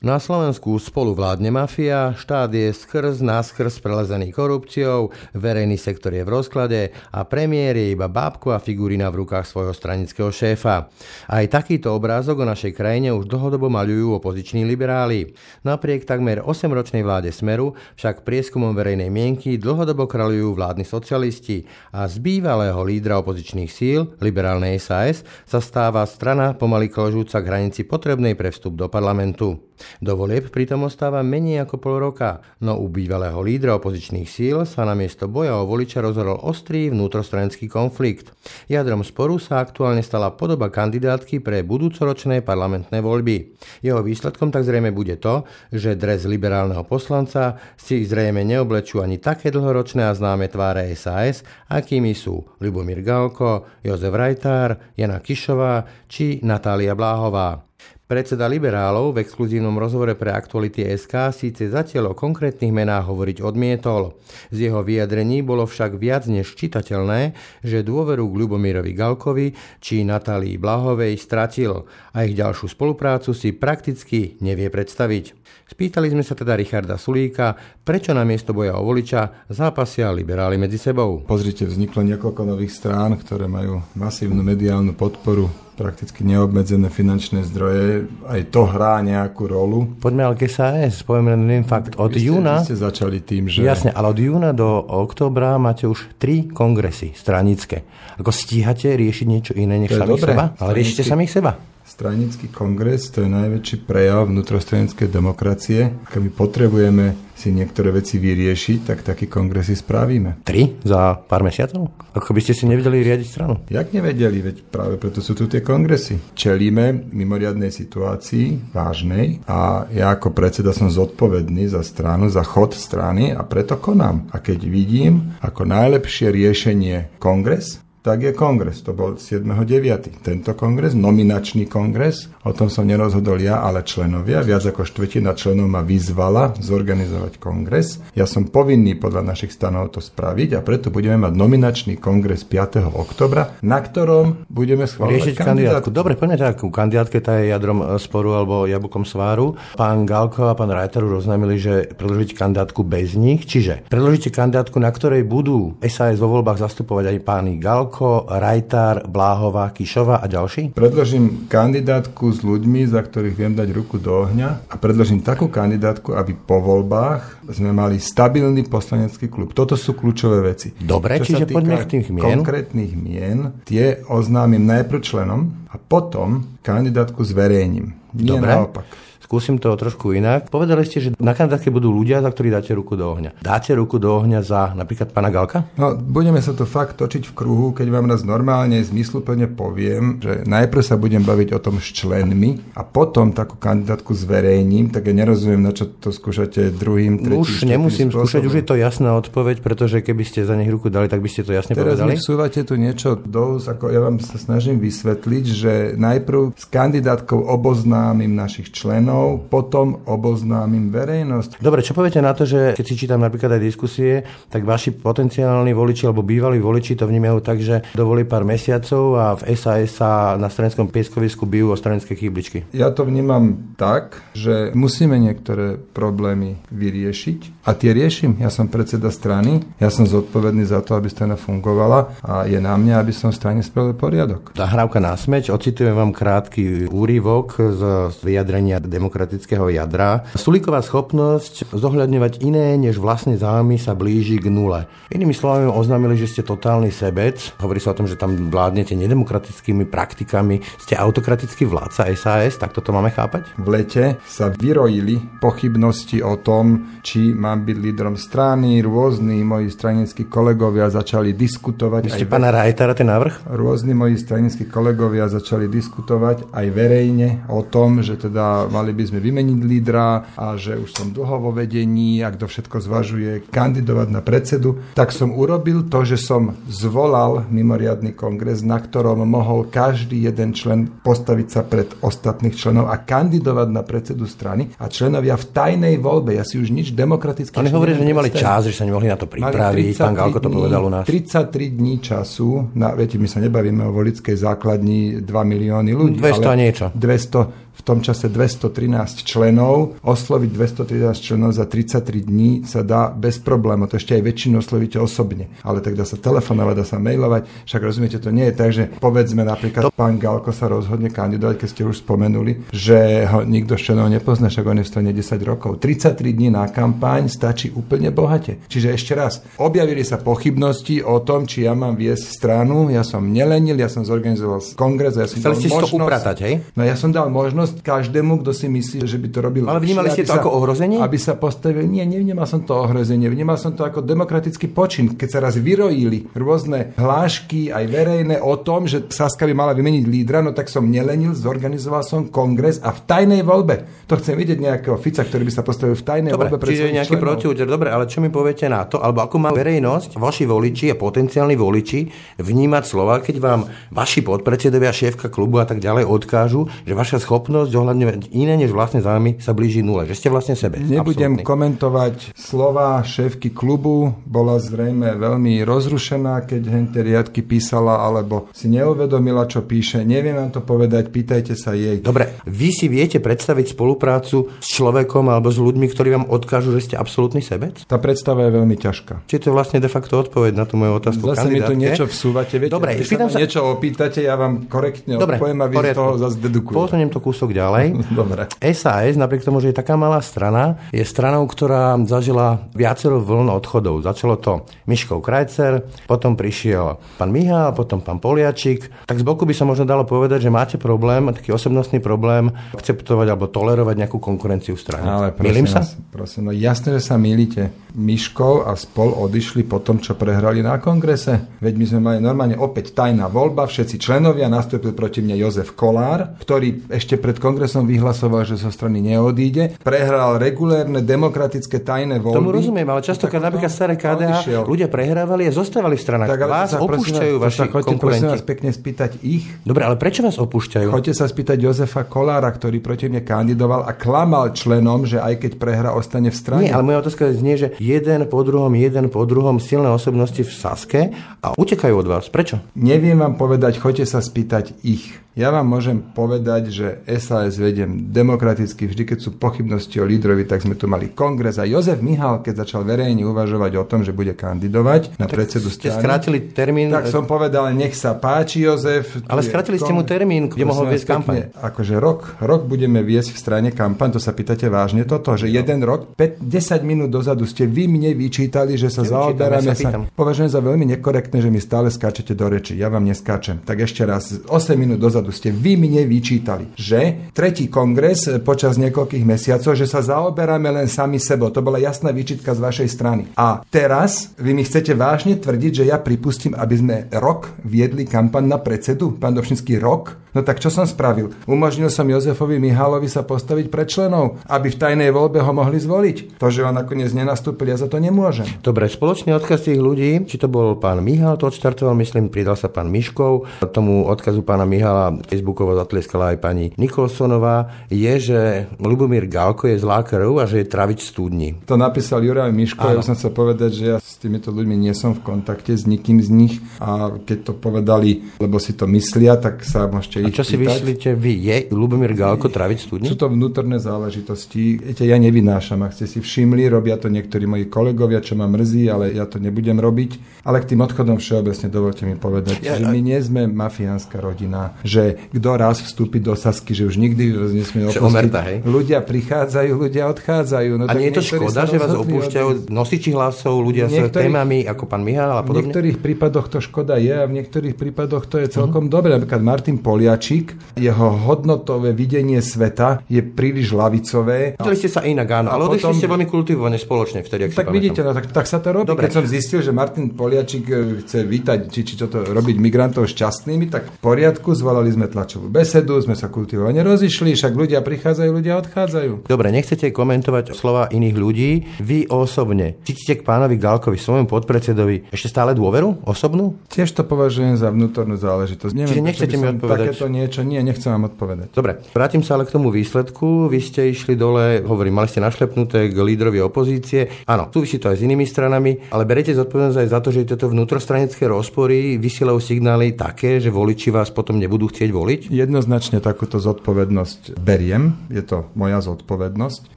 Na 0.00 0.16
Slovensku 0.16 0.80
spolu 0.80 1.12
vládne 1.12 1.52
mafia, 1.52 2.16
štát 2.16 2.48
je 2.48 2.72
skrz 2.72 3.20
naskrz 3.20 3.84
prelezený 3.84 4.32
korupciou, 4.32 5.12
verejný 5.36 5.76
sektor 5.76 6.16
je 6.16 6.24
v 6.24 6.32
rozklade 6.40 6.88
a 7.12 7.20
premiér 7.28 7.76
je 7.76 7.92
iba 7.92 8.08
bábku 8.08 8.48
a 8.48 8.56
figurina 8.56 9.12
v 9.12 9.20
rukách 9.20 9.44
svojho 9.44 9.76
stranického 9.76 10.32
šéfa. 10.32 10.88
Aj 11.28 11.44
takýto 11.52 11.92
obrázok 11.92 12.40
o 12.40 12.48
našej 12.48 12.72
krajine 12.72 13.12
už 13.12 13.28
dlhodobo 13.28 13.68
maľujú 13.68 14.16
opoziční 14.16 14.64
liberáli. 14.64 15.36
Napriek 15.68 16.08
takmer 16.08 16.40
8-ročnej 16.48 17.04
vláde 17.04 17.28
Smeru 17.28 17.76
však 18.00 18.24
prieskumom 18.24 18.72
verejnej 18.72 19.12
mienky 19.12 19.60
dlhodobo 19.60 20.08
kraľujú 20.08 20.56
vládni 20.56 20.88
socialisti 20.88 21.68
a 21.92 22.08
z 22.08 22.24
bývalého 22.24 22.80
lídra 22.88 23.20
opozičných 23.20 23.68
síl, 23.68 24.16
liberálnej 24.16 24.80
SAS, 24.80 25.28
sa 25.44 25.60
stáva 25.60 26.08
strana 26.08 26.56
pomaly 26.56 26.88
kložúca 26.88 27.44
k 27.44 27.48
hranici 27.52 27.84
potrebnej 27.84 28.32
pre 28.32 28.48
vstup 28.48 28.80
do 28.80 28.88
parlamentu. 28.88 29.69
Do 30.00 30.16
volieb 30.16 30.52
pritom 30.52 30.86
ostáva 30.86 31.24
menej 31.24 31.64
ako 31.64 31.76
pol 31.80 31.96
roka, 32.00 32.40
no 32.60 32.76
u 32.80 32.88
bývalého 32.88 33.40
lídra 33.40 33.76
opozičných 33.80 34.28
síl 34.28 34.62
sa 34.68 34.84
namiesto 34.84 35.28
boja 35.28 35.56
o 35.60 35.68
voliča 35.68 36.04
rozhodol 36.04 36.40
ostrý 36.40 36.92
vnútrostranický 36.92 37.68
konflikt. 37.68 38.32
Jadrom 38.68 39.04
sporu 39.04 39.40
sa 39.40 39.60
aktuálne 39.60 40.04
stala 40.04 40.36
podoba 40.36 40.68
kandidátky 40.68 41.40
pre 41.40 41.64
budúcoročné 41.64 42.44
parlamentné 42.44 43.00
voľby. 43.00 43.56
Jeho 43.80 44.04
výsledkom 44.04 44.52
tak 44.52 44.68
zrejme 44.68 44.92
bude 44.92 45.16
to, 45.20 45.44
že 45.72 45.96
dres 45.96 46.28
liberálneho 46.28 46.84
poslanca 46.84 47.56
si 47.76 48.04
zrejme 48.04 48.44
neoblečú 48.44 49.00
ani 49.00 49.16
také 49.16 49.48
dlhoročné 49.48 50.04
a 50.04 50.16
známe 50.16 50.48
tváre 50.52 50.88
SAS, 50.96 51.46
akými 51.68 52.12
sú 52.12 52.42
Ľubomír 52.60 53.00
Galko, 53.00 53.80
Jozef 53.84 54.12
Rajtár, 54.12 54.94
Jana 54.98 55.22
Kišová 55.22 55.86
či 56.10 56.42
Natália 56.42 56.92
Bláhová. 56.98 57.69
Predseda 58.10 58.50
liberálov 58.50 59.14
v 59.14 59.22
exkluzívnom 59.22 59.78
rozhovore 59.78 60.18
pre 60.18 60.34
Aktuality 60.34 60.82
SK 60.82 61.30
síce 61.30 61.70
zatiaľ 61.70 62.10
o 62.10 62.18
konkrétnych 62.18 62.74
menách 62.74 63.06
hovoriť 63.06 63.38
odmietol. 63.38 64.18
Z 64.50 64.66
jeho 64.66 64.82
vyjadrení 64.82 65.46
bolo 65.46 65.62
však 65.62 65.94
viac 65.94 66.26
než 66.26 66.58
čitateľné, 66.58 67.38
že 67.62 67.86
dôveru 67.86 68.26
k 68.26 68.34
Ľubomírovi 68.34 68.98
Galkovi 68.98 69.54
či 69.78 70.02
Natálii 70.02 70.58
Blahovej 70.58 71.14
stratil 71.22 71.86
a 72.10 72.26
ich 72.26 72.34
ďalšiu 72.34 72.74
spoluprácu 72.74 73.30
si 73.30 73.54
prakticky 73.54 74.34
nevie 74.42 74.74
predstaviť. 74.74 75.38
Spýtali 75.70 76.10
sme 76.10 76.26
sa 76.26 76.34
teda 76.34 76.58
Richarda 76.58 76.98
Sulíka, 76.98 77.54
prečo 77.86 78.10
na 78.10 78.26
miesto 78.26 78.50
boja 78.50 78.74
o 78.74 78.82
voliča 78.82 79.46
zápasia 79.46 80.10
liberáli 80.10 80.58
medzi 80.58 80.82
sebou. 80.82 81.22
Pozrite, 81.22 81.62
vzniklo 81.62 82.02
niekoľko 82.02 82.42
nových 82.42 82.74
strán, 82.74 83.14
ktoré 83.14 83.46
majú 83.46 83.78
masívnu 83.94 84.42
mediálnu 84.42 84.98
podporu, 84.98 85.46
prakticky 85.80 86.20
neobmedzené 86.28 86.92
finančné 86.92 87.48
zdroje. 87.48 88.04
Aj 88.28 88.40
to 88.52 88.68
hrá 88.68 89.00
nejakú 89.00 89.48
rolu. 89.48 89.88
Poďme 89.96 90.28
ale 90.28 90.36
k 90.36 90.44
SAS, 90.52 91.00
poviem 91.00 91.32
len 91.32 91.48
jeden 91.48 91.64
fakt. 91.64 91.96
Od 91.96 92.12
Vy 92.12 92.20
ste, 92.20 92.28
júna... 92.28 92.60
Vy 92.60 92.68
ste 92.68 92.76
začali 92.76 93.24
tým, 93.24 93.48
že... 93.48 93.64
Jasne, 93.64 93.96
ale 93.96 94.12
od 94.12 94.18
júna 94.20 94.52
do 94.52 94.68
októbra 94.84 95.56
máte 95.56 95.88
už 95.88 96.12
tri 96.20 96.44
kongresy 96.44 97.16
stranické. 97.16 97.88
Ako 98.20 98.28
stíhate 98.28 98.92
riešiť 98.92 99.24
niečo 99.24 99.52
iné 99.56 99.80
než 99.80 99.96
samých 99.96 100.20
dobré. 100.20 100.36
seba? 100.36 100.44
Ale 100.60 100.70
riešite 100.76 101.02
samých 101.08 101.32
seba. 101.32 101.56
Stranický 102.00 102.48
kongres 102.48 103.12
to 103.12 103.20
je 103.20 103.28
najväčší 103.28 103.84
prejav 103.84 104.24
vnútrostranickej 104.24 105.04
demokracie. 105.12 106.00
Keď 106.08 106.20
my 106.24 106.30
potrebujeme 106.32 107.12
si 107.36 107.52
niektoré 107.52 107.92
veci 107.92 108.16
vyriešiť, 108.16 108.78
tak 108.88 109.04
taký 109.04 109.28
kongres 109.28 109.68
si 109.68 109.76
spravíme. 109.76 110.40
Tri 110.40 110.80
za 110.80 111.20
pár 111.20 111.44
mesiacov? 111.44 111.92
Ako 112.16 112.32
by 112.32 112.40
ste 112.40 112.56
si 112.56 112.64
nevedeli 112.64 113.04
riadiť 113.04 113.28
stranu. 113.28 113.60
Jak 113.68 113.92
nevedeli, 113.92 114.40
veď 114.40 114.56
práve 114.72 114.96
preto 114.96 115.20
sú 115.20 115.36
tu 115.36 115.44
tie 115.44 115.60
kongresy. 115.60 116.16
Čelíme 116.32 117.12
mimoriadnej 117.12 117.68
situácii, 117.68 118.72
vážnej, 118.72 119.44
a 119.44 119.84
ja 119.92 120.16
ako 120.16 120.32
predseda 120.32 120.72
som 120.72 120.88
zodpovedný 120.88 121.68
za 121.68 121.84
stranu, 121.84 122.32
za 122.32 122.40
chod 122.48 122.72
strany 122.72 123.36
a 123.36 123.44
preto 123.44 123.76
konám. 123.76 124.24
A 124.32 124.40
keď 124.40 124.64
vidím 124.64 125.36
ako 125.44 125.68
najlepšie 125.68 126.32
riešenie 126.32 127.20
kongres, 127.20 127.84
tak 128.00 128.24
je 128.24 128.32
kongres. 128.32 128.80
To 128.88 128.96
bol 128.96 129.20
7.9. 129.20 130.24
Tento 130.24 130.52
kongres, 130.56 130.96
nominačný 130.96 131.68
kongres, 131.68 132.32
o 132.48 132.52
tom 132.56 132.72
som 132.72 132.88
nerozhodol 132.88 133.36
ja, 133.36 133.60
ale 133.60 133.84
členovia. 133.84 134.40
Viac 134.40 134.72
ako 134.72 134.88
štvrtina 134.88 135.36
členov 135.36 135.68
ma 135.68 135.84
vyzvala 135.84 136.56
zorganizovať 136.56 137.36
kongres. 137.36 138.00
Ja 138.16 138.24
som 138.24 138.48
povinný 138.48 138.96
podľa 138.96 139.36
našich 139.36 139.52
stanov 139.52 139.92
to 139.92 140.00
spraviť 140.00 140.56
a 140.56 140.64
preto 140.64 140.88
budeme 140.88 141.20
mať 141.20 141.32
nominačný 141.36 141.94
kongres 142.00 142.48
5. 142.48 142.88
oktobra, 142.88 143.60
na 143.60 143.78
ktorom 143.84 144.48
budeme 144.48 144.88
schváľovať 144.88 145.20
Riešiť 145.20 145.36
kandidátku. 145.36 145.92
Dobre, 145.92 146.16
poďme 146.16 146.40
tak 146.40 146.64
ku 146.64 146.72
kandidátke, 146.72 147.20
tá 147.20 147.36
je 147.36 147.52
jadrom 147.52 148.00
sporu 148.00 148.32
alebo 148.40 148.64
jablkom 148.64 149.04
sváru. 149.04 149.60
Pán 149.76 150.08
Galko 150.08 150.48
a 150.48 150.56
pán 150.56 150.72
Rajtaru 150.72 151.20
oznámili, 151.20 151.60
že 151.60 151.92
predložíte 151.92 152.38
kandidátku 152.40 152.80
bez 152.80 153.12
nich, 153.12 153.44
čiže 153.44 153.84
predložíte 153.92 154.32
kandidátku, 154.32 154.80
na 154.80 154.88
ktorej 154.88 155.28
budú 155.28 155.76
SAS 155.84 156.16
vo 156.16 156.32
voľbách 156.32 156.64
zastupovať 156.64 157.12
aj 157.12 157.18
páni 157.26 157.60
Galko, 157.60 157.89
Rajtár, 158.30 159.10
Bláhová, 159.10 159.74
Kišová 159.74 160.22
a 160.22 160.30
ďalší? 160.30 160.70
Predložím 160.78 161.50
kandidátku 161.50 162.30
s 162.30 162.46
ľuďmi, 162.46 162.86
za 162.86 163.02
ktorých 163.02 163.34
viem 163.34 163.54
dať 163.58 163.68
ruku 163.74 163.98
do 163.98 164.26
ohňa 164.26 164.70
a 164.70 164.74
predložím 164.78 165.26
takú 165.26 165.50
kandidátku, 165.50 166.14
aby 166.14 166.38
po 166.38 166.62
voľbách 166.62 167.50
sme 167.50 167.74
mali 167.74 167.98
stabilný 167.98 168.70
poslanecký 168.70 169.26
klub. 169.26 169.50
Toto 169.50 169.74
sú 169.74 169.98
kľúčové 169.98 170.38
veci. 170.46 170.70
Dobre, 170.78 171.18
Čo 171.18 171.34
čiže 171.34 171.44
poďme 171.50 171.76
k 171.82 171.86
tých 171.98 172.06
mien. 172.14 172.22
Konkrétnych 172.22 172.92
mien, 172.94 173.58
tie 173.66 174.06
oznámim 174.06 174.62
najprv 174.62 175.02
členom 175.02 175.66
a 175.66 175.76
potom 175.76 176.46
kandidátku 176.62 177.26
zverejním. 177.26 177.98
Nie 178.14 178.38
Dobre. 178.38 178.50
naopak. 178.54 179.09
Skúsim 179.30 179.62
to 179.62 179.70
trošku 179.78 180.10
inak. 180.10 180.50
Povedali 180.50 180.82
ste, 180.82 180.98
že 180.98 181.08
na 181.22 181.38
kandidátke 181.38 181.70
budú 181.70 181.94
ľudia, 181.94 182.18
za 182.18 182.34
ktorí 182.34 182.50
dáte 182.50 182.74
ruku 182.74 182.98
do 182.98 183.14
ohňa. 183.14 183.38
Dáte 183.38 183.70
ruku 183.78 184.02
do 184.02 184.10
ohňa 184.10 184.42
za 184.42 184.74
napríklad 184.74 185.14
pána 185.14 185.30
Galka? 185.30 185.70
No, 185.78 185.94
budeme 185.94 186.42
sa 186.42 186.50
to 186.50 186.66
fakt 186.66 186.98
točiť 186.98 187.30
v 187.30 187.38
kruhu, 187.38 187.70
keď 187.70 187.94
vám 187.94 188.10
raz 188.10 188.26
normálne, 188.26 188.82
zmysluplne 188.82 189.46
poviem, 189.54 190.18
že 190.18 190.42
najprv 190.50 190.82
sa 190.82 190.98
budem 190.98 191.22
baviť 191.22 191.54
o 191.54 191.62
tom 191.62 191.78
s 191.78 191.94
členmi 191.94 192.74
a 192.74 192.82
potom 192.82 193.30
takú 193.30 193.54
kandidátku 193.54 194.18
zverejním, 194.18 194.90
tak 194.90 195.06
ja 195.06 195.14
nerozumiem, 195.14 195.62
na 195.62 195.70
čo 195.78 195.86
to 195.86 196.10
skúšate 196.10 196.74
druhým, 196.74 197.22
tretím, 197.22 197.38
Už 197.38 197.62
nemusím 197.62 198.10
spôsobom. 198.10 198.26
skúšať, 198.26 198.42
už 198.50 198.54
je 198.58 198.66
to 198.66 198.74
jasná 198.82 199.14
odpoveď, 199.14 199.62
pretože 199.62 200.02
keby 200.02 200.26
ste 200.26 200.42
za 200.42 200.58
nich 200.58 200.66
ruku 200.66 200.90
dali, 200.90 201.06
tak 201.06 201.22
by 201.22 201.30
ste 201.30 201.46
to 201.46 201.54
jasne 201.54 201.78
Teraz 201.78 202.02
povedali. 202.02 202.18
Teraz 202.18 202.26
vsúvate 202.26 202.66
tu 202.66 202.74
niečo 202.74 203.14
do 203.14 203.62
ako 203.62 203.94
ja 203.94 204.02
vám 204.02 204.18
sa 204.18 204.42
snažím 204.42 204.82
vysvetliť, 204.82 205.44
že 205.46 205.72
najprv 205.94 206.58
s 206.58 206.66
kandidátkou 206.66 207.46
oboznámim 207.46 208.34
našich 208.34 208.74
členov, 208.74 209.19
potom 209.50 210.00
oboznámim 210.06 210.88
verejnosť. 210.88 211.60
Dobre, 211.60 211.84
čo 211.84 211.96
poviete 211.96 212.22
na 212.22 212.32
to, 212.32 212.48
že 212.48 212.74
keď 212.76 212.84
si 212.86 212.94
čítam 212.94 213.20
napríklad 213.20 213.56
aj 213.56 213.62
diskusie, 213.62 214.24
tak 214.48 214.64
vaši 214.64 214.94
potenciálni 214.96 215.72
voliči 215.74 216.08
alebo 216.08 216.24
bývalí 216.24 216.58
voliči 216.62 216.96
to 216.96 217.08
vnímajú 217.08 217.38
tak, 217.42 217.58
že 217.60 217.82
dovolí 217.92 218.24
pár 218.24 218.46
mesiacov 218.46 219.04
a 219.16 219.26
v 219.36 219.42
SAS 219.56 220.00
sa 220.00 220.34
na 220.40 220.48
stranickom 220.48 220.88
pieskovisku 220.88 221.44
bijú 221.44 221.72
o 221.72 221.76
stranické 221.76 222.16
chýbličky. 222.16 222.64
Ja 222.72 222.88
to 222.94 223.04
vnímam 223.04 223.74
tak, 223.76 224.22
že 224.32 224.70
musíme 224.72 225.18
niektoré 225.20 225.76
problémy 225.76 226.62
vyriešiť 226.70 227.66
a 227.66 227.76
tie 227.76 227.90
riešim. 227.92 228.40
Ja 228.40 228.48
som 228.48 228.70
predseda 228.70 229.12
strany, 229.12 229.60
ja 229.82 229.92
som 229.92 230.08
zodpovedný 230.08 230.64
za 230.64 230.80
to, 230.80 230.96
aby 230.96 231.10
strana 231.10 231.36
fungovala 231.36 232.16
a 232.24 232.48
je 232.48 232.56
na 232.62 232.74
mňa, 232.78 233.02
aby 233.02 233.12
som 233.12 233.34
strane 233.34 233.60
spravil 233.60 233.92
poriadok. 233.92 234.54
Zahrávka 234.56 235.02
na 235.02 235.14
smeč, 235.18 235.52
ocitujem 235.52 235.92
vám 235.92 236.16
krátky 236.16 236.88
úryvok 236.88 237.58
z 237.58 237.82
vyjadrenia 238.24 238.80
demokratického 239.10 239.66
jadra. 239.74 240.22
Sulíková 240.38 240.78
schopnosť 240.86 241.74
zohľadňovať 241.74 242.46
iné 242.46 242.78
než 242.78 243.02
vlastne 243.02 243.34
zájmy 243.34 243.74
sa 243.74 243.98
blíži 243.98 244.38
k 244.38 244.46
nule. 244.46 244.86
Inými 245.10 245.34
slovami 245.34 245.66
oznámili, 245.66 246.14
že 246.14 246.30
ste 246.30 246.46
totálny 246.46 246.94
sebec. 246.94 247.42
Hovorí 247.58 247.82
sa 247.82 247.90
o 247.90 247.98
tom, 247.98 248.06
že 248.06 248.14
tam 248.14 248.54
vládnete 248.54 248.94
nedemokratickými 248.94 249.90
praktikami. 249.90 250.62
Ste 250.78 250.94
autokratický 250.94 251.66
vládca 251.66 252.06
SAS, 252.14 252.54
tak 252.54 252.70
toto 252.70 252.94
máme 252.94 253.10
chápať? 253.10 253.50
V 253.58 253.66
lete 253.66 254.04
sa 254.22 254.46
vyrojili 254.54 255.18
pochybnosti 255.42 256.22
o 256.22 256.38
tom, 256.38 257.02
či 257.02 257.34
mám 257.34 257.66
byť 257.66 257.76
lídrom 257.82 258.14
strany. 258.14 258.78
Rôzni 258.78 259.42
moji 259.42 259.74
stranickí 259.74 260.30
kolegovia 260.30 260.86
začali 260.86 261.34
diskutovať. 261.34 262.06
Vy 262.06 262.14
ste 262.14 262.30
pána 262.30 262.54
Rajtara 262.54 262.94
ten 262.94 263.10
návrh? 263.10 263.50
rôzni 263.50 263.90
moji 263.90 264.14
stranickí 264.20 264.70
kolegovia 264.70 265.26
začali 265.26 265.66
diskutovať 265.66 266.54
aj 266.54 266.66
verejne 266.70 267.50
o 267.50 267.66
tom, 267.66 268.04
že 268.04 268.20
teda 268.20 268.68
mali 268.68 268.92
by 268.92 268.99
sme 269.06 269.20
vymeniť 269.22 269.58
lídra 269.62 270.36
a 270.36 270.56
že 270.56 270.76
už 270.76 270.90
som 270.92 271.12
dlho 271.12 271.48
vo 271.48 271.50
vedení 271.54 272.20
a 272.24 272.32
kto 272.32 272.48
všetko 272.48 272.76
zvažuje 272.80 273.32
kandidovať 273.52 274.08
na 274.10 274.20
predsedu, 274.24 274.80
tak 274.96 275.14
som 275.14 275.32
urobil 275.32 275.86
to, 275.86 276.04
že 276.04 276.20
som 276.20 276.56
zvolal 276.66 277.46
mimoriadný 277.48 278.12
kongres, 278.16 278.64
na 278.64 278.80
ktorom 278.80 279.22
mohol 279.24 279.68
každý 279.68 280.26
jeden 280.26 280.52
člen 280.56 280.90
postaviť 281.02 281.48
sa 281.48 281.62
pred 281.64 281.88
ostatných 282.00 282.56
členov 282.56 282.88
a 282.88 282.96
kandidovať 282.98 283.68
na 283.70 283.82
predsedu 283.86 284.24
strany 284.26 284.72
a 284.76 284.90
členovia 284.90 285.36
v 285.36 285.44
tajnej 285.50 285.96
voľbe, 286.00 286.36
ja 286.36 286.44
si 286.44 286.58
už 286.60 286.72
nič 286.72 286.92
demokratické... 286.96 287.54
Oni 287.56 287.72
hovoria, 287.72 287.96
že 287.96 288.06
nemali 288.06 288.30
čas, 288.32 288.70
že 288.70 288.76
sa 288.76 288.84
nemohli 288.86 289.08
na 289.08 289.18
to 289.18 289.26
pripraviť, 289.26 289.94
pán 289.96 290.16
Galko 290.16 290.38
to 290.40 290.50
povedal 290.50 290.82
u 290.86 290.90
nás. 290.92 291.04
33 291.06 291.76
dní 291.76 292.00
času, 292.00 292.70
na, 292.74 292.94
viete, 292.94 293.16
my 293.18 293.28
sa 293.28 293.38
nebavíme 293.40 293.82
o 293.86 293.92
volickej 293.92 294.36
základni 294.36 295.20
2 295.22 295.26
milióny 295.26 295.90
ľudí. 295.92 296.18
200 296.18 296.46
ale 296.46 296.56
niečo. 296.56 296.86
200 296.94 297.69
v 297.80 297.82
tom 297.82 298.04
čase 298.04 298.28
213 298.28 299.24
členov, 299.24 299.96
osloviť 300.04 300.50
213 300.52 301.16
členov 301.16 301.56
za 301.56 301.64
33 301.64 302.28
dní 302.28 302.68
sa 302.68 302.84
dá 302.84 303.08
bez 303.08 303.40
problémov, 303.40 303.88
to 303.88 303.96
ešte 303.96 304.12
aj 304.12 304.22
väčšinu 304.22 304.60
oslovíte 304.60 305.00
osobne, 305.00 305.48
ale 305.64 305.80
tak 305.80 305.96
dá 305.96 306.04
sa 306.04 306.20
telefonovať, 306.20 306.74
dá 306.76 306.84
sa 306.84 307.00
mailovať, 307.00 307.48
však 307.64 307.80
rozumiete, 307.80 308.20
to 308.20 308.28
nie 308.28 308.52
je 308.52 308.54
tak, 308.54 308.70
že 308.76 308.84
povedzme 309.00 309.40
napríklad 309.48 309.88
to... 309.88 309.92
pán 309.96 310.20
Galko 310.20 310.52
sa 310.52 310.68
rozhodne 310.68 311.08
kandidovať, 311.08 311.56
keď 311.56 311.68
ste 311.72 311.82
už 311.88 312.04
spomenuli, 312.04 312.68
že 312.68 313.24
ho 313.32 313.40
nikto 313.48 313.80
z 313.80 313.90
členov 313.90 314.12
nepozná, 314.12 314.52
však 314.52 314.66
on 314.68 314.78
je 314.82 314.84
v 314.84 314.90
strane 314.92 315.10
10 315.16 315.40
rokov. 315.48 315.80
33 315.80 316.20
dní 316.36 316.52
na 316.52 316.68
kampaň 316.68 317.32
stačí 317.32 317.72
úplne 317.72 318.12
bohate. 318.12 318.60
Čiže 318.68 318.92
ešte 318.92 319.12
raz, 319.16 319.40
objavili 319.56 320.04
sa 320.04 320.20
pochybnosti 320.20 321.00
o 321.00 321.22
tom, 321.24 321.48
či 321.48 321.64
ja 321.64 321.72
mám 321.72 321.96
viesť 321.96 322.24
stranu, 322.28 322.92
ja 322.92 323.06
som 323.06 323.24
nelenil, 323.24 323.78
ja 323.78 323.88
som 323.88 324.04
zorganizoval 324.04 324.60
kongres, 324.76 325.16
ja 325.16 325.24
som 325.24 325.40
Chceli 325.40 325.56
dal 325.56 325.70
možnosť, 325.70 325.92
to 325.94 325.96
upratať, 325.96 326.36
hej? 326.44 326.54
No 326.74 326.82
ja 326.84 326.96
som 326.98 327.10
dal 327.14 327.30
možnosť 327.30 327.69
možnosť 327.70 327.86
každému, 327.86 328.42
kto 328.42 328.50
si 328.50 328.66
myslí, 328.66 329.06
že 329.06 329.18
by 329.18 329.28
to 329.30 329.38
robil. 329.38 329.64
Ale 329.70 329.78
vnímali 329.78 330.10
ste 330.10 330.26
to 330.26 330.34
sa, 330.34 330.42
ako 330.42 330.50
ohrozenie? 330.58 330.98
Aby 330.98 331.18
sa 331.22 331.38
postavil. 331.38 331.86
Nie, 331.86 332.02
nevnímal 332.02 332.46
som 332.50 332.66
to 332.66 332.74
ohrozenie. 332.74 333.30
Vnímal 333.30 333.54
som 333.54 333.72
to 333.78 333.86
ako 333.86 334.02
demokratický 334.02 334.66
počin. 334.74 335.14
Keď 335.14 335.28
sa 335.30 335.38
raz 335.38 335.54
vyrojili 335.54 336.26
rôzne 336.34 336.98
hlášky 336.98 337.70
aj 337.70 337.84
verejné 337.86 338.36
o 338.42 338.54
tom, 338.58 338.90
že 338.90 339.06
Saska 339.06 339.46
by 339.46 339.54
mala 339.54 339.72
vymeniť 339.78 340.04
lídra, 340.10 340.42
no 340.42 340.50
tak 340.50 340.66
som 340.66 340.82
nelenil, 340.90 341.32
zorganizoval 341.36 342.02
som 342.02 342.26
kongres 342.26 342.82
a 342.82 342.90
v 342.90 343.00
tajnej 343.06 343.42
voľbe. 343.46 344.06
To 344.10 344.18
chcem 344.18 344.34
vidieť 344.34 344.58
nejakého 344.58 344.98
Fica, 344.98 345.22
ktorý 345.22 345.46
by 345.46 345.52
sa 345.54 345.62
postavil 345.62 345.94
v 345.94 346.04
tajnej 346.04 346.32
dobre, 346.34 346.50
voľbe. 346.50 346.66
Čiže 346.66 346.90
nejaký 346.90 347.16
protiúder. 347.16 347.66
Dobre, 347.70 347.94
ale 347.94 348.10
čo 348.10 348.18
mi 348.18 348.32
poviete 348.32 348.66
na 348.66 348.82
to? 348.88 348.98
Alebo 348.98 349.22
ako 349.22 349.36
má 349.38 349.50
verejnosť, 349.54 350.18
vaši 350.18 350.44
voliči 350.48 350.90
a 350.90 350.98
potenciálni 350.98 351.54
voliči 351.54 352.00
vnímať 352.40 352.82
slova, 352.82 353.22
keď 353.22 353.36
vám 353.38 353.60
vaši 353.92 354.24
podpredsedovia, 354.24 354.90
šéfka 354.90 355.30
klubu 355.30 355.62
a 355.62 355.66
tak 355.68 355.78
ďalej 355.78 356.08
odkážu, 356.08 356.66
že 356.82 356.96
vaša 356.96 357.20
schopnosť 357.20 357.59
ohľadňovať 357.68 358.32
iné 358.32 358.56
než 358.56 358.72
vlastne 358.72 359.04
zájmy 359.04 359.36
sa 359.44 359.52
blíži 359.52 359.84
nule. 359.84 360.08
Že 360.08 360.16
ste 360.16 360.28
vlastne 360.32 360.54
sebe. 360.56 360.80
Nebudem 360.80 361.36
absolútny. 361.36 361.44
komentovať 361.44 362.14
slova 362.32 363.04
šéfky 363.04 363.52
klubu. 363.52 364.16
Bola 364.24 364.56
zrejme 364.56 365.20
veľmi 365.20 365.60
rozrušená, 365.66 366.48
keď 366.48 366.62
hentie 366.72 367.04
riadky 367.04 367.44
písala, 367.44 368.00
alebo 368.00 368.48
si 368.56 368.72
neuvedomila, 368.72 369.44
čo 369.44 369.66
píše. 369.66 370.00
Neviem 370.06 370.38
vám 370.38 370.54
to 370.54 370.64
povedať, 370.64 371.12
pýtajte 371.12 371.52
sa 371.58 371.76
jej. 371.76 372.00
Dobre, 372.00 372.40
vy 372.48 372.68
si 372.72 372.86
viete 372.86 373.20
predstaviť 373.20 373.76
spoluprácu 373.76 374.48
s 374.62 374.68
človekom 374.72 375.28
alebo 375.28 375.52
s 375.52 375.58
ľuďmi, 375.60 375.86
ktorí 375.90 376.08
vám 376.14 376.26
odkážu, 376.30 376.72
že 376.72 376.92
ste 376.92 376.94
absolútny 376.96 377.42
sebec? 377.42 377.82
Tá 377.84 377.98
predstava 377.98 378.46
je 378.46 378.56
veľmi 378.56 378.76
ťažká. 378.78 379.26
Či 379.26 379.36
to 379.42 379.44
je 379.50 379.54
vlastne 379.54 379.78
de 379.82 379.90
facto 379.90 380.16
odpoveď 380.16 380.52
na 380.54 380.64
tú 380.64 380.78
moju 380.78 381.02
otázku 381.02 381.22
Zase 381.34 381.50
mi 381.50 381.60
tu 381.60 381.74
niečo 381.74 382.04
vsúvate. 382.06 382.56
Viete, 382.60 382.72
Dobre, 382.72 382.96
sa, 383.02 383.26
sa 383.26 383.38
niečo 383.38 383.60
opýtate, 383.66 384.22
ja 384.22 384.38
vám 384.38 384.70
korektne 384.70 385.18
Dobre, 385.18 385.36
odpoviem 385.36 385.60
a 385.60 385.66
vy 385.66 385.76
z 385.76 385.88
toho 385.96 386.12
zase 386.20 386.36
dedukujem. 386.38 386.76
Posuniem 386.76 387.10
to 387.10 387.18
kúsok 387.40 387.56
ďalej. 387.56 387.86
Dobre. 388.20 388.52
SAS, 388.60 389.16
napriek 389.16 389.40
tomu, 389.40 389.64
že 389.64 389.72
je 389.72 389.80
taká 389.80 389.96
malá 389.96 390.20
strana, 390.20 390.76
je 390.92 391.00
stranou, 391.00 391.48
ktorá 391.48 391.96
zažila 392.04 392.68
viacero 392.76 393.16
vln 393.16 393.48
odchodov. 393.48 394.04
Začalo 394.04 394.36
to 394.36 394.68
Miškou 394.84 395.24
Krajcer, 395.24 395.88
potom 396.04 396.36
prišiel 396.36 397.00
pán 397.16 397.32
Mihal, 397.32 397.72
potom 397.72 398.04
pán 398.04 398.20
Poliačik. 398.20 398.92
Tak 399.08 399.16
z 399.16 399.24
boku 399.24 399.48
by 399.48 399.56
sa 399.56 399.64
možno 399.64 399.88
dalo 399.88 400.04
povedať, 400.04 400.44
že 400.44 400.52
máte 400.52 400.76
problém, 400.76 401.32
taký 401.32 401.56
osobnostný 401.56 402.04
problém, 402.04 402.52
akceptovať 402.76 403.32
alebo 403.32 403.48
tolerovať 403.48 403.96
nejakú 403.96 404.20
konkurenciu 404.20 404.76
strany. 404.76 405.08
Ale 405.08 405.32
prosím 405.32 405.64
sa? 405.64 405.80
Vás, 405.80 405.96
prosím, 406.12 406.50
no 406.50 406.52
jasne, 406.52 406.92
že 406.92 407.00
sa 407.00 407.16
milíte. 407.16 407.72
Miškov 407.96 408.70
a 408.70 408.78
spol 408.78 409.10
odišli 409.10 409.66
po 409.66 409.82
tom, 409.82 409.98
čo 409.98 410.14
prehrali 410.14 410.62
na 410.62 410.78
kongrese. 410.78 411.58
Veď 411.58 411.74
my 411.74 411.84
sme 411.86 412.00
mali 412.00 412.18
normálne 412.22 412.54
opäť 412.54 412.94
tajná 412.94 413.26
voľba, 413.26 413.66
všetci 413.66 413.98
členovia, 413.98 414.46
nastúpil 414.46 414.94
proti 414.94 415.22
mne 415.24 415.34
Jozef 415.38 415.74
Kolár, 415.74 416.38
ktorý 416.38 416.90
ešte 416.90 417.18
pred 417.18 417.29
kongresom 417.38 417.86
vyhlasoval, 417.86 418.42
že 418.42 418.58
zo 418.58 418.72
strany 418.74 418.98
neodíde. 418.98 419.78
Prehral 419.84 420.40
regulérne 420.40 421.04
demokratické 421.04 421.78
tajné 421.84 422.18
voľby. 422.18 422.40
Tomu 422.40 422.50
rozumiem, 422.50 422.88
ale 422.88 423.04
častokrát 423.04 423.44
napríklad 423.44 423.70
staré 423.70 423.94
KDH 423.94 424.66
ľudia 424.66 424.90
prehrávali 424.90 425.46
a 425.46 425.52
zostávali 425.54 425.94
v 425.94 426.02
stranách. 426.02 426.28
Tak, 426.32 426.42
vás 426.48 426.68
sa, 426.74 426.82
opúšťajú 426.82 427.34
vás, 427.38 427.44
vaši 427.52 427.60
sa 427.60 427.66
konkurenti. 427.68 428.26
vás 428.26 428.42
pekne 428.42 428.70
spýtať 428.72 429.10
ich. 429.20 429.46
Dobre, 429.62 429.84
ale 429.84 430.00
prečo 430.00 430.24
vás 430.24 430.40
opúšťajú? 430.40 430.88
Choďte 430.90 431.14
sa 431.14 431.28
spýtať 431.28 431.60
Jozefa 431.60 432.08
Kolára, 432.08 432.48
ktorý 432.48 432.80
proti 432.80 433.12
mne 433.12 433.20
kandidoval 433.20 433.84
a 433.84 433.92
klamal 433.92 434.56
členom, 434.56 435.04
že 435.04 435.20
aj 435.20 435.44
keď 435.44 435.52
prehra, 435.60 435.90
ostane 435.92 436.32
v 436.32 436.36
strane. 436.36 436.64
Nie, 436.64 436.72
ale 436.72 436.86
moja 436.86 437.04
otázka 437.04 437.28
znie, 437.36 437.60
že 437.60 437.68
jeden 437.76 438.24
po 438.30 438.40
druhom, 438.40 438.72
jeden 438.72 439.12
po 439.12 439.28
druhom 439.28 439.60
silné 439.60 439.92
osobnosti 439.92 440.40
v 440.40 440.52
Saske 440.52 441.00
a 441.44 441.52
utekajú 441.58 441.94
od 442.00 442.06
vás. 442.08 442.24
Prečo? 442.32 442.62
Neviem 442.78 443.20
vám 443.20 443.36
povedať, 443.36 443.76
choďte 443.76 444.08
sa 444.08 444.24
spýtať 444.24 444.80
ich. 444.86 445.20
Ja 445.40 445.48
vám 445.48 445.72
môžem 445.72 446.04
povedať, 446.04 446.68
že 446.68 447.00
SAS 447.16 447.56
vedem 447.56 448.12
demokraticky, 448.12 448.84
vždy 448.84 449.08
keď 449.08 449.18
sú 449.24 449.40
pochybnosti 449.40 449.96
o 449.96 450.04
lídrovi, 450.04 450.44
tak 450.44 450.60
sme 450.60 450.76
tu 450.76 450.84
mali 450.84 451.16
kongres 451.16 451.56
a 451.56 451.64
Jozef 451.64 452.04
Mihal, 452.04 452.44
keď 452.44 452.68
začal 452.68 452.84
verejne 452.84 453.24
uvažovať 453.24 453.72
o 453.80 453.84
tom, 453.88 454.04
že 454.04 454.12
bude 454.12 454.36
kandidovať 454.36 455.16
na 455.16 455.24
tak 455.24 455.40
predsedu 455.40 455.72
strany. 455.72 455.96
skrátili 455.96 456.38
termín. 456.52 456.92
Tak 456.92 457.08
som 457.08 457.24
povedal, 457.24 457.72
nech 457.72 457.96
sa 457.96 458.12
páči, 458.20 458.68
Jozef. 458.68 459.16
Ale 459.32 459.40
skrátili 459.40 459.80
ste 459.80 459.96
mu 459.96 460.04
termín, 460.04 460.52
kde 460.52 460.60
mohol 460.68 460.92
viesť 460.92 461.08
kampaň. 461.08 461.56
Akože 461.56 461.96
rok, 461.96 462.36
rok 462.44 462.68
budeme 462.68 463.00
viesť 463.00 463.32
v 463.32 463.38
strane 463.40 463.68
kampaň, 463.72 464.12
to 464.12 464.20
sa 464.20 464.36
pýtate 464.36 464.68
vážne 464.68 465.08
toto, 465.08 465.32
že 465.40 465.48
jeden 465.48 465.80
rok, 465.88 466.20
5, 466.20 466.44
10 466.44 466.84
minút 466.84 467.08
dozadu 467.08 467.48
ste 467.48 467.64
vy 467.64 467.88
mne 467.88 468.12
vyčítali, 468.12 468.76
že 468.76 468.92
sa 468.92 469.08
zaoberáme 469.08 469.72
sa. 469.72 469.88
sa 469.88 470.04
považujem 470.12 470.52
za 470.52 470.60
veľmi 470.60 470.84
nekorektné, 471.00 471.40
že 471.40 471.48
mi 471.48 471.64
stále 471.64 471.88
skáčete 471.88 472.36
do 472.36 472.44
reči. 472.44 472.76
Ja 472.76 472.92
vám 472.92 473.08
neskáčem. 473.08 473.64
Tak 473.64 473.88
ešte 473.88 474.04
raz, 474.04 474.36
8 474.44 474.76
minút 474.76 475.00
dozadu 475.00 475.29
pravdu. 475.30 475.38
Ste 475.40 475.50
vy 475.54 475.78
mne 475.78 476.02
vyčítali, 476.10 476.64
že 476.74 477.30
tretí 477.32 477.70
kongres 477.70 478.26
počas 478.42 478.76
niekoľkých 478.76 479.24
mesiacov, 479.24 479.78
že 479.78 479.86
sa 479.86 480.02
zaoberáme 480.02 480.68
len 480.68 480.88
sami 480.90 481.22
sebou. 481.22 481.54
To 481.54 481.62
bola 481.62 481.78
jasná 481.78 482.10
výčitka 482.10 482.52
z 482.52 482.60
vašej 482.60 482.88
strany. 482.90 483.22
A 483.38 483.62
teraz 483.70 484.34
vy 484.36 484.52
mi 484.52 484.66
chcete 484.66 484.92
vážne 484.98 485.38
tvrdiť, 485.38 485.72
že 485.72 485.88
ja 485.88 486.02
pripustím, 486.02 486.58
aby 486.58 486.74
sme 486.76 486.96
rok 487.14 487.54
viedli 487.62 488.04
kampaň 488.04 488.44
na 488.50 488.58
predsedu? 488.58 489.16
Pán 489.16 489.38
Dobšinský, 489.38 489.78
rok? 489.78 490.19
No 490.30 490.46
tak 490.46 490.62
čo 490.62 490.70
som 490.70 490.86
spravil? 490.86 491.34
Umožnil 491.50 491.90
som 491.90 492.06
Jozefovi 492.06 492.62
Mihálovi 492.62 493.10
sa 493.10 493.26
postaviť 493.26 493.66
pred 493.66 493.90
členov, 493.90 494.38
aby 494.46 494.70
v 494.70 494.78
tajnej 494.78 495.10
voľbe 495.10 495.42
ho 495.42 495.52
mohli 495.52 495.82
zvoliť. 495.82 496.38
To, 496.38 496.46
že 496.48 496.62
on 496.62 496.78
nakoniec 496.78 497.10
nenastúpil, 497.10 497.74
ja 497.74 497.76
za 497.78 497.90
to 497.90 497.98
nemôžem. 497.98 498.46
Dobre, 498.62 498.86
spoločný 498.86 499.34
odkaz 499.34 499.66
tých 499.66 499.82
ľudí, 499.82 500.22
či 500.30 500.38
to 500.38 500.46
bol 500.46 500.78
pán 500.78 501.02
Mihal, 501.02 501.34
to 501.34 501.50
odštartoval, 501.50 501.98
myslím, 501.98 502.30
pridal 502.30 502.54
sa 502.54 502.70
pán 502.70 502.86
Miškov. 502.94 503.50
Tomu 503.74 504.06
odkazu 504.06 504.46
pána 504.46 504.62
Mihala 504.62 505.18
Facebookovo 505.26 505.74
zatlieskala 505.74 506.34
aj 506.34 506.38
pani 506.38 506.64
Nikolsonová, 506.78 507.86
je, 507.90 508.14
že 508.22 508.40
Lubomír 508.78 509.26
Galko 509.26 509.66
je 509.66 509.82
zlá 509.82 510.06
krv 510.06 510.38
a 510.38 510.46
že 510.46 510.62
je 510.62 510.70
travič 510.70 511.10
studní. 511.10 511.58
To 511.66 511.74
napísal 511.74 512.22
Juraj 512.22 512.54
Miško, 512.54 512.86
ja 512.86 513.02
som 513.02 513.18
sa 513.18 513.34
povedať, 513.34 513.70
že 513.74 513.84
ja 513.90 513.96
s 513.98 514.16
týmito 514.22 514.54
ľuďmi 514.54 514.78
nie 514.78 514.94
som 514.94 515.16
v 515.18 515.26
kontakte 515.26 515.74
s 515.74 515.90
nikým 515.90 516.22
z 516.22 516.28
nich 516.30 516.54
a 516.78 517.18
keď 517.18 517.50
to 517.50 517.52
povedali, 517.58 518.30
lebo 518.38 518.62
si 518.62 518.78
to 518.78 518.86
myslia, 518.86 519.34
tak 519.34 519.66
sa 519.66 519.90
môžete 519.90 520.19
a 520.26 520.30
čo 520.34 520.44
si 520.44 520.60
myslíte 520.60 521.16
vy? 521.16 521.32
Je 521.40 521.56
Lubomír 521.72 522.12
Galko 522.12 522.52
traviť 522.52 522.78
studne? 522.78 523.06
Sú 523.08 523.16
to 523.16 523.30
vnútorné 523.30 523.80
záležitosti. 523.80 524.76
Viete, 524.80 525.08
ja 525.08 525.16
nevynášam, 525.16 525.80
ak 525.86 525.96
ste 525.96 526.10
si 526.10 526.18
všimli, 526.20 526.68
robia 526.68 527.00
to 527.00 527.08
niektorí 527.08 527.48
moji 527.48 527.70
kolegovia, 527.70 528.20
čo 528.20 528.36
ma 528.36 528.50
mrzí, 528.50 528.90
ale 528.90 529.16
ja 529.16 529.24
to 529.24 529.40
nebudem 529.40 529.80
robiť. 529.80 530.42
Ale 530.44 530.64
k 530.64 530.74
tým 530.74 530.80
odchodom 530.80 531.20
všeobecne 531.20 531.68
dovolte 531.68 532.02
mi 532.08 532.16
povedať, 532.16 532.64
ja, 532.64 532.80
že 532.80 532.88
my 532.88 533.00
nie 533.00 533.18
sme 533.20 533.44
mafiánska 533.48 534.16
rodina, 534.20 534.76
že 534.80 535.28
kto 535.32 535.50
raz 535.56 535.84
vstúpi 535.84 536.20
do 536.20 536.32
Sasky, 536.32 536.72
že 536.72 536.88
už 536.88 536.96
nikdy 536.96 537.36
nesmie 537.52 537.84
opustiť. 537.88 538.00
Omerta, 538.00 538.40
hej? 538.48 538.64
Ľudia 538.64 539.04
prichádzajú, 539.04 539.70
ľudia 539.76 540.08
odchádzajú. 540.08 540.70
No, 540.80 540.84
a 540.88 540.92
nie 540.96 541.12
je 541.12 541.20
to 541.20 541.24
škoda, 541.36 541.68
že 541.68 541.76
vás 541.76 541.92
opúšťajú 541.92 542.72
nosiči 542.72 543.10
hlasov, 543.12 543.60
ľudia 543.60 543.86
s 543.92 544.08
témami 544.08 544.64
ako 544.64 544.84
pán 544.88 545.04
Mihál 545.04 545.36
a 545.36 545.44
podobne? 545.44 545.68
V 545.68 545.76
niektorých 545.76 545.96
prípadoch 546.00 546.46
to 546.48 546.58
škoda 546.64 546.96
je 546.96 547.12
a 547.12 547.28
v 547.28 547.32
niektorých 547.36 547.74
prípadoch 547.76 548.24
to 548.26 548.40
je 548.40 548.48
celkom 548.48 548.88
uh-huh. 548.88 548.96
dobré. 548.96 549.10
Napríklad 549.14 549.42
Martin 549.44 549.76
Polia 549.78 550.09
Poliačik, 550.10 550.74
jeho 550.74 551.22
hodnotové 551.22 551.94
videnie 551.94 552.42
sveta 552.42 553.06
je 553.06 553.22
príliš 553.22 553.70
lavicové. 553.70 554.58
Videli 554.58 554.74
ste 554.82 554.90
sa 554.90 555.06
inak, 555.06 555.30
áno, 555.30 555.54
ale 555.54 555.70
potom... 555.70 555.94
ste 555.94 556.10
veľmi 556.10 556.26
kultivované 556.26 556.82
spoločne 556.82 557.22
vtedy, 557.22 557.46
ak 557.46 557.54
Tak 557.54 557.70
vidíte, 557.70 558.02
no, 558.02 558.10
tak, 558.10 558.26
tak 558.34 558.50
sa 558.50 558.58
to 558.58 558.74
robí. 558.74 558.90
Dobre. 558.90 559.06
Keď 559.06 559.22
som 559.22 559.26
zistil, 559.30 559.62
že 559.62 559.70
Martin 559.70 560.10
Poliačik 560.10 560.66
e, 560.66 561.06
chce 561.06 561.22
vítať, 561.22 561.70
či, 561.70 561.86
či 561.86 561.94
toto 561.94 562.26
robiť 562.26 562.58
migrantov 562.58 563.06
šťastnými, 563.06 563.70
tak 563.70 563.86
v 563.86 563.98
poriadku, 564.02 564.50
zvolali 564.50 564.90
sme 564.90 565.06
tlačovú 565.06 565.46
besedu, 565.46 566.02
sme 566.02 566.18
sa 566.18 566.26
kultivovane 566.26 566.82
rozišli, 566.82 567.30
však 567.38 567.54
ľudia 567.54 567.78
prichádzajú, 567.78 568.30
ľudia 568.34 568.58
odchádzajú. 568.66 569.30
Dobre, 569.30 569.54
nechcete 569.54 569.94
komentovať 569.94 570.58
slova 570.58 570.90
iných 570.90 571.14
ľudí. 571.14 571.50
Vy 571.78 572.10
osobne 572.10 572.82
cítite 572.82 573.14
k 573.14 573.22
pánovi 573.22 573.54
Galkovi, 573.62 573.94
svojmu 573.94 574.26
podpredsedovi, 574.26 575.14
ešte 575.14 575.30
stále 575.30 575.54
dôveru 575.54 576.02
osobnú? 576.02 576.58
Tiež 576.66 576.98
to 576.98 577.06
považujem 577.06 577.54
za 577.54 577.70
vnútornú 577.70 578.18
záležitosť. 578.18 578.74
Neviem, 578.74 578.90
Čiže 578.90 579.06
nechcete 579.06 579.36
mi 579.38 579.46
odpovedať? 579.54 579.99
To 580.00 580.08
niečo, 580.08 580.40
nie, 580.40 580.64
nechcem 580.64 580.88
vám 580.96 581.12
odpovedať. 581.12 581.52
Dobre, 581.52 581.84
vrátim 581.92 582.24
sa 582.24 582.40
ale 582.40 582.48
k 582.48 582.56
tomu 582.56 582.72
výsledku. 582.72 583.52
Vy 583.52 583.60
ste 583.60 583.92
išli 583.92 584.16
dole, 584.16 584.64
hovorím, 584.64 584.96
mali 584.96 585.12
ste 585.12 585.20
našlepnuté 585.20 585.92
k 585.92 585.96
lídrovi 586.00 586.40
opozície. 586.40 587.28
Áno, 587.28 587.52
súvisí 587.52 587.76
to 587.76 587.92
aj 587.92 588.00
s 588.00 588.04
inými 588.08 588.24
stranami, 588.24 588.88
ale 588.88 589.04
berete 589.04 589.36
zodpovednosť 589.36 589.76
aj 589.76 589.88
za 589.92 590.00
to, 590.00 590.08
že 590.08 590.24
tieto 590.24 590.48
vnútrostranické 590.48 591.28
rozpory 591.28 592.00
vysielajú 592.00 592.40
signály 592.40 592.96
také, 592.96 593.44
že 593.44 593.52
voliči 593.52 593.92
vás 593.92 594.08
potom 594.08 594.40
nebudú 594.40 594.72
chcieť 594.72 594.88
voliť? 594.88 595.20
Jednoznačne 595.28 596.00
takúto 596.00 596.40
zodpovednosť 596.40 597.36
beriem. 597.36 598.00
Je 598.08 598.24
to 598.24 598.48
moja 598.56 598.80
zodpovednosť, 598.80 599.76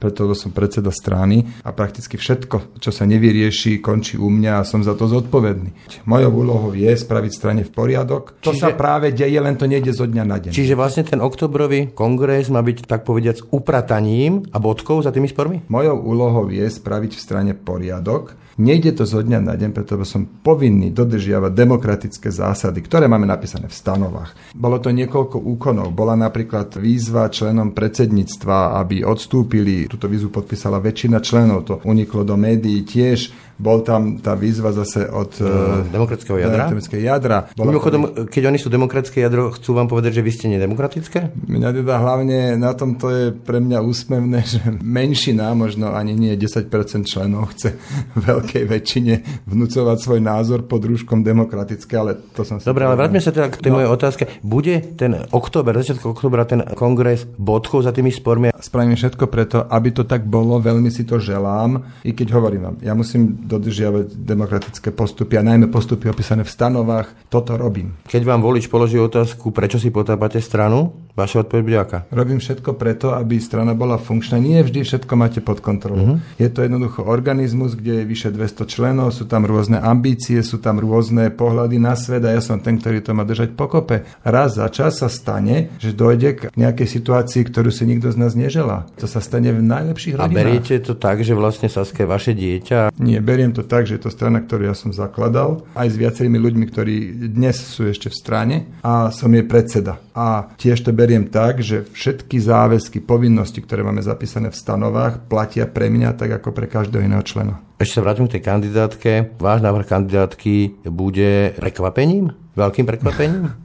preto 0.00 0.32
som 0.32 0.56
predseda 0.56 0.88
strany 0.88 1.44
a 1.60 1.76
prakticky 1.76 2.16
všetko, 2.16 2.80
čo 2.80 2.88
sa 2.88 3.04
nevyrieši, 3.04 3.84
končí 3.84 4.16
u 4.16 4.32
mňa 4.32 4.64
a 4.64 4.66
som 4.66 4.80
za 4.80 4.96
to 4.96 5.04
zodpovedný. 5.04 6.00
Mojou 6.08 6.32
úlohou 6.32 6.70
je 6.72 6.88
spraviť 6.88 7.32
strane 7.34 7.62
v 7.66 7.70
poriadok. 7.74 8.40
To 8.40 8.56
Čiže... 8.56 8.62
sa 8.62 8.68
práve 8.72 9.12
deje, 9.12 9.36
len 9.36 9.58
to 9.60 9.68
nejde 9.68 9.92
zo 9.92 10.08
dňa 10.14 10.24
na 10.24 10.38
deň. 10.38 10.52
Čiže 10.54 10.78
vlastne 10.78 11.02
ten 11.02 11.18
oktobrový 11.18 11.90
kongres 11.90 12.46
má 12.54 12.62
byť, 12.62 12.86
tak 12.86 13.02
povediac, 13.02 13.42
uprataním 13.50 14.46
a 14.54 14.62
bodkou 14.62 15.02
za 15.02 15.10
tými 15.10 15.26
spormi? 15.26 15.66
Mojou 15.66 15.98
úlohou 15.98 16.46
je 16.54 16.62
spraviť 16.62 17.18
v 17.18 17.20
strane 17.20 17.52
poriadok. 17.58 18.38
Nejde 18.54 18.94
to 18.94 19.02
zo 19.02 19.18
dňa 19.18 19.40
na 19.42 19.54
deň, 19.58 19.74
pretože 19.74 20.14
som 20.14 20.22
povinný 20.26 20.94
dodržiavať 20.94 21.50
demokratické 21.50 22.30
zásady, 22.30 22.86
ktoré 22.86 23.10
máme 23.10 23.26
napísané 23.26 23.66
v 23.66 23.74
stanovách. 23.74 24.54
Bolo 24.54 24.78
to 24.78 24.94
niekoľko 24.94 25.42
úkonov. 25.42 25.90
Bola 25.90 26.14
napríklad 26.14 26.78
výzva 26.78 27.26
členom 27.26 27.74
predsedníctva, 27.74 28.78
aby 28.78 29.02
odstúpili. 29.02 29.90
Túto 29.90 30.06
výzvu 30.06 30.30
podpísala 30.30 30.78
väčšina 30.78 31.18
členov. 31.18 31.66
To 31.66 31.74
uniklo 31.82 32.22
do 32.22 32.38
médií 32.38 32.86
tiež 32.86 33.34
bol 33.54 33.86
tam 33.86 34.18
tá 34.18 34.34
výzva 34.34 34.74
zase 34.74 35.06
od 35.06 35.38
uh, 35.38 35.86
demokratického 35.86 36.42
jadra. 36.42 36.66
Demokratické 36.66 36.96
jadra. 36.98 37.38
Mimochodom, 37.54 38.26
keď 38.26 38.50
oni 38.50 38.58
sú 38.58 38.66
demokratické 38.66 39.22
jadro, 39.22 39.54
chcú 39.54 39.78
vám 39.78 39.86
povedať, 39.86 40.18
že 40.18 40.26
vy 40.26 40.30
ste 40.34 40.46
nedemokratické? 40.50 41.30
Mňa 41.46 41.68
teda 41.70 41.94
hlavne 42.02 42.58
na 42.58 42.74
tomto 42.74 43.06
je 43.14 43.24
pre 43.30 43.62
mňa 43.62 43.78
úsmevné, 43.86 44.42
že 44.58 44.58
menšina, 44.82 45.54
možno 45.54 45.94
ani 45.94 46.18
nie 46.18 46.34
10% 46.34 46.66
členov 47.06 47.54
chce 47.54 47.78
veľkej 48.44 48.64
väčšine 48.68 49.14
vnúcovať 49.48 49.96
svoj 49.96 50.20
názor 50.20 50.68
pod 50.68 50.84
rúškom 50.84 51.24
demokratické, 51.24 51.96
ale 51.96 52.20
to 52.36 52.44
som 52.44 52.60
si... 52.60 52.68
Dobre, 52.68 52.84
ale 52.84 53.00
vráťme 53.00 53.24
sa 53.24 53.32
teda 53.32 53.48
k 53.48 53.64
tej 53.64 53.72
no. 53.72 53.80
mojej 53.80 53.90
otázke. 53.90 54.22
Bude 54.44 54.84
ten 55.00 55.16
október, 55.32 55.72
začiatku 55.80 56.12
oktobra, 56.12 56.44
ten 56.44 56.60
kongres 56.76 57.24
bodkou 57.40 57.80
za 57.80 57.96
tými 57.96 58.12
spormi? 58.12 58.52
Spravím 58.64 58.96
všetko 58.96 59.28
preto, 59.28 59.68
aby 59.68 59.92
to 59.92 60.08
tak 60.08 60.24
bolo, 60.24 60.56
veľmi 60.56 60.88
si 60.88 61.04
to 61.04 61.20
želám, 61.20 61.84
i 62.00 62.16
keď 62.16 62.32
hovorím 62.32 62.62
vám, 62.64 62.76
ja 62.80 62.96
musím 62.96 63.44
dodržiavať 63.44 64.16
demokratické 64.16 64.88
postupy 64.88 65.36
a 65.36 65.44
najmä 65.44 65.68
postupy 65.68 66.08
opísané 66.08 66.48
v 66.48 66.54
stanovách. 66.56 67.12
Toto 67.28 67.60
robím. 67.60 67.92
Keď 68.08 68.24
vám 68.24 68.40
volič 68.40 68.72
položí 68.72 68.96
otázku, 68.96 69.52
prečo 69.52 69.76
si 69.76 69.92
potápate 69.92 70.40
stranu, 70.40 70.96
vaša 71.12 71.44
odpoveď 71.44 71.62
bude 71.62 71.78
aká? 71.78 71.98
Robím 72.08 72.40
všetko 72.40 72.72
preto, 72.80 73.12
aby 73.12 73.36
strana 73.36 73.76
bola 73.76 74.00
funkčná. 74.00 74.40
Nie 74.40 74.64
vždy 74.64 74.80
všetko 74.80 75.12
máte 75.12 75.44
pod 75.44 75.60
kontrolou. 75.60 76.16
Uh-huh. 76.16 76.40
Je 76.40 76.48
to 76.48 76.64
jednoducho 76.64 77.04
organizmus, 77.04 77.76
kde 77.76 78.00
je 78.00 78.08
vyše 78.08 78.32
200 78.32 78.64
členov, 78.64 79.12
sú 79.12 79.28
tam 79.28 79.44
rôzne 79.44 79.76
ambície, 79.76 80.40
sú 80.40 80.56
tam 80.56 80.80
rôzne 80.80 81.28
pohľady 81.28 81.76
na 81.76 82.00
svet 82.00 82.24
a 82.24 82.32
ja 82.32 82.40
som 82.40 82.56
ten, 82.64 82.80
ktorý 82.80 83.04
to 83.04 83.12
má 83.12 83.28
držať 83.28 83.52
pokope. 83.52 84.08
Raz 84.24 84.56
za 84.56 84.72
čas 84.72 85.04
sa 85.04 85.12
stane, 85.12 85.68
že 85.76 85.92
dojde 85.92 86.30
k 86.32 86.40
nejakej 86.56 86.88
situácii, 86.88 87.44
ktorú 87.44 87.68
si 87.68 87.84
nikto 87.84 88.08
z 88.08 88.16
nás 88.16 88.32
neželá. 88.32 88.53
To 89.00 89.06
sa 89.10 89.18
stane 89.18 89.50
v 89.50 89.64
najlepších 89.64 90.14
rodinách. 90.14 90.30
A 90.30 90.38
beriete 90.38 90.74
to 90.78 90.94
tak, 90.94 91.26
že 91.26 91.34
vlastne 91.34 91.66
Saske 91.66 92.06
vaše 92.06 92.36
dieťa? 92.36 92.94
Nie, 93.02 93.18
beriem 93.18 93.50
to 93.50 93.66
tak, 93.66 93.90
že 93.90 93.98
je 93.98 94.06
to 94.06 94.10
strana, 94.14 94.44
ktorú 94.44 94.70
ja 94.70 94.76
som 94.76 94.94
zakladal, 94.94 95.66
aj 95.74 95.88
s 95.90 95.96
viacerými 95.98 96.38
ľuďmi, 96.38 96.64
ktorí 96.70 96.96
dnes 97.32 97.58
sú 97.58 97.88
ešte 97.88 98.12
v 98.12 98.16
strane 98.20 98.56
a 98.84 99.10
som 99.10 99.32
jej 99.32 99.42
predseda. 99.42 99.98
A 100.14 100.54
tiež 100.54 100.86
to 100.86 100.94
beriem 100.94 101.26
tak, 101.26 101.58
že 101.64 101.88
všetky 101.88 102.38
záväzky, 102.38 103.02
povinnosti, 103.02 103.58
ktoré 103.64 103.82
máme 103.82 104.04
zapísané 104.04 104.52
v 104.52 104.60
stanovách, 104.60 105.26
platia 105.26 105.66
pre 105.66 105.90
mňa 105.90 106.14
tak 106.14 106.38
ako 106.38 106.54
pre 106.54 106.70
každého 106.70 107.02
iného 107.02 107.24
člena. 107.26 107.58
Ešte 107.80 107.98
sa 107.98 108.04
vrátim 108.06 108.30
k 108.30 108.38
tej 108.38 108.46
kandidátke. 108.46 109.10
Váš 109.42 109.58
návrh 109.64 109.86
kandidátky 109.90 110.86
bude 110.86 111.58
prekvapením? 111.58 112.30
Veľkým 112.54 112.86
prekvapením? 112.86 113.50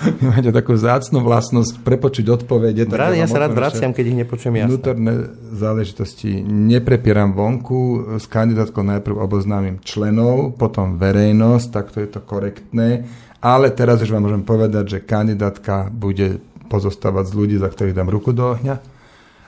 Vy 0.00 0.24
máte 0.32 0.48
takú 0.48 0.72
zácnú 0.80 1.20
vlastnosť 1.20 1.84
prepočuť 1.84 2.40
odpovede. 2.40 2.88
Rád, 2.88 3.20
ja 3.20 3.28
sa 3.28 3.44
rád 3.44 3.52
vraciam, 3.52 3.92
keď 3.92 4.04
ich 4.08 4.18
nepočujem 4.24 4.54
jasne. 4.56 4.72
Vnútorné 4.72 5.12
záležitosti 5.52 6.40
neprepieram 6.48 7.36
vonku. 7.36 8.16
S 8.16 8.24
kandidátkou 8.24 8.80
najprv 8.80 9.20
oboznámim 9.20 9.76
členov, 9.84 10.56
potom 10.56 10.96
verejnosť, 10.96 11.66
takto 11.68 12.00
je 12.00 12.08
to 12.08 12.20
korektné. 12.24 13.04
Ale 13.44 13.68
teraz 13.72 14.00
už 14.00 14.12
vám 14.12 14.24
môžem 14.24 14.44
povedať, 14.44 14.84
že 14.96 15.04
kandidátka 15.04 15.92
bude 15.92 16.40
pozostávať 16.72 17.32
z 17.32 17.36
ľudí, 17.36 17.56
za 17.60 17.68
ktorých 17.68 17.96
dám 17.96 18.08
ruku 18.08 18.32
do 18.32 18.56
ohňa 18.56 19.00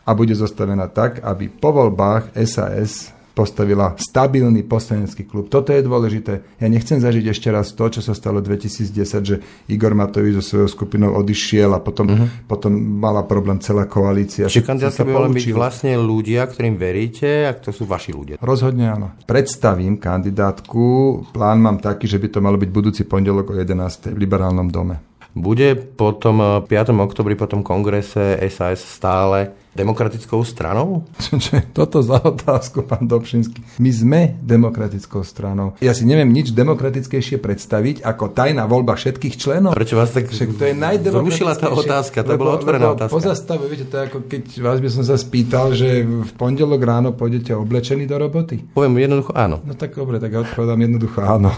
a 0.03 0.11
bude 0.19 0.35
zostavená 0.35 0.91
tak, 0.91 1.23
aby 1.23 1.47
po 1.47 1.71
voľbách 1.71 2.35
SAS 2.43 3.15
postavila 3.33 3.97
stabilný 3.97 4.63
poslanecký 4.65 5.25
klub. 5.25 5.49
Toto 5.49 5.73
je 5.73 5.81
dôležité. 5.81 6.45
Ja 6.61 6.69
nechcem 6.69 7.01
zažiť 7.01 7.25
ešte 7.33 7.49
raz 7.49 7.73
to, 7.73 7.89
čo 7.89 8.05
sa 8.05 8.13
stalo 8.13 8.45
v 8.45 8.57
2010, 8.57 9.25
že 9.25 9.37
Igor 9.73 9.97
Matovič 9.97 10.41
so 10.41 10.45
svojou 10.45 10.69
skupinou 10.69 11.17
odišiel 11.17 11.73
a 11.73 11.81
potom, 11.81 12.07
uh-huh. 12.13 12.29
potom 12.45 12.73
mala 12.77 13.25
problém 13.25 13.59
celá 13.65 13.89
koalícia. 13.89 14.47
Čiže 14.49 14.65
kandidátka 14.69 15.03
by 15.09 15.33
byť 15.33 15.53
vlastne 15.57 15.97
ľudia, 15.97 16.45
ktorým 16.45 16.77
veríte 16.77 17.49
a 17.49 17.57
to 17.57 17.73
sú 17.73 17.89
vaši 17.89 18.13
ľudia. 18.13 18.37
Rozhodne 18.41 18.93
áno. 18.93 19.07
Predstavím 19.25 19.97
kandidátku. 19.97 20.85
Plán 21.33 21.65
mám 21.65 21.81
taký, 21.81 22.05
že 22.05 22.21
by 22.21 22.29
to 22.29 22.39
malo 22.45 22.61
byť 22.61 22.71
budúci 22.71 23.03
pondelok 23.09 23.53
o 23.53 23.55
11. 23.57 24.13
v 24.13 24.19
Liberálnom 24.21 24.69
dome. 24.69 25.13
Bude 25.33 25.73
potom 25.77 26.61
5. 26.61 26.69
Eh, 26.69 26.93
oktobri 26.93 27.35
po 27.41 27.49
tom 27.49 27.65
kongrese 27.65 28.37
SAS 28.53 28.85
stále 28.85 29.62
demokratickou 29.73 30.45
stranou? 30.45 31.09
Toto 31.77 32.05
za 32.05 32.21
otázku, 32.21 32.85
pán 32.85 33.09
Dobšinský. 33.09 33.81
My 33.81 33.91
sme 33.91 34.21
demokratickou 34.45 35.25
stranou. 35.25 35.75
Ja 35.81 35.97
si 35.97 36.05
neviem 36.05 36.29
nič 36.29 36.53
demokratickejšie 36.53 37.41
predstaviť 37.41 38.05
ako 38.05 38.37
tajná 38.37 38.69
voľba 38.69 39.01
všetkých 39.01 39.35
členov. 39.41 39.73
Prečo 39.73 39.97
vás 39.97 40.13
tak 40.13 40.29
Však 40.29 40.61
to 40.61 40.65
je 40.69 40.75
najdemokratickejšie. 40.77 41.65
tá 41.65 41.73
otázka, 41.73 42.19
to 42.21 42.37
bola 42.37 42.61
otvorená 42.61 42.93
otázka. 42.93 43.17
Pozastavu, 43.17 43.65
viete, 43.73 43.89
to 43.89 43.97
je 43.97 44.03
ako 44.13 44.19
keď 44.29 44.43
vás 44.61 44.79
by 44.85 44.89
som 44.93 45.03
sa 45.09 45.17
spýtal, 45.17 45.73
že 45.73 46.05
v 46.05 46.33
pondelok 46.37 46.81
ráno 46.85 47.17
pôjdete 47.17 47.57
oblečení 47.57 48.05
do 48.05 48.21
roboty. 48.21 48.61
Poviem 48.77 49.01
jednoducho 49.01 49.33
áno. 49.33 49.65
No 49.65 49.73
tak 49.73 49.97
dobre, 49.97 50.21
tak 50.21 50.37
ja 50.37 50.45
odpovedám 50.45 50.81
jednoducho 50.85 51.21
áno. 51.25 51.49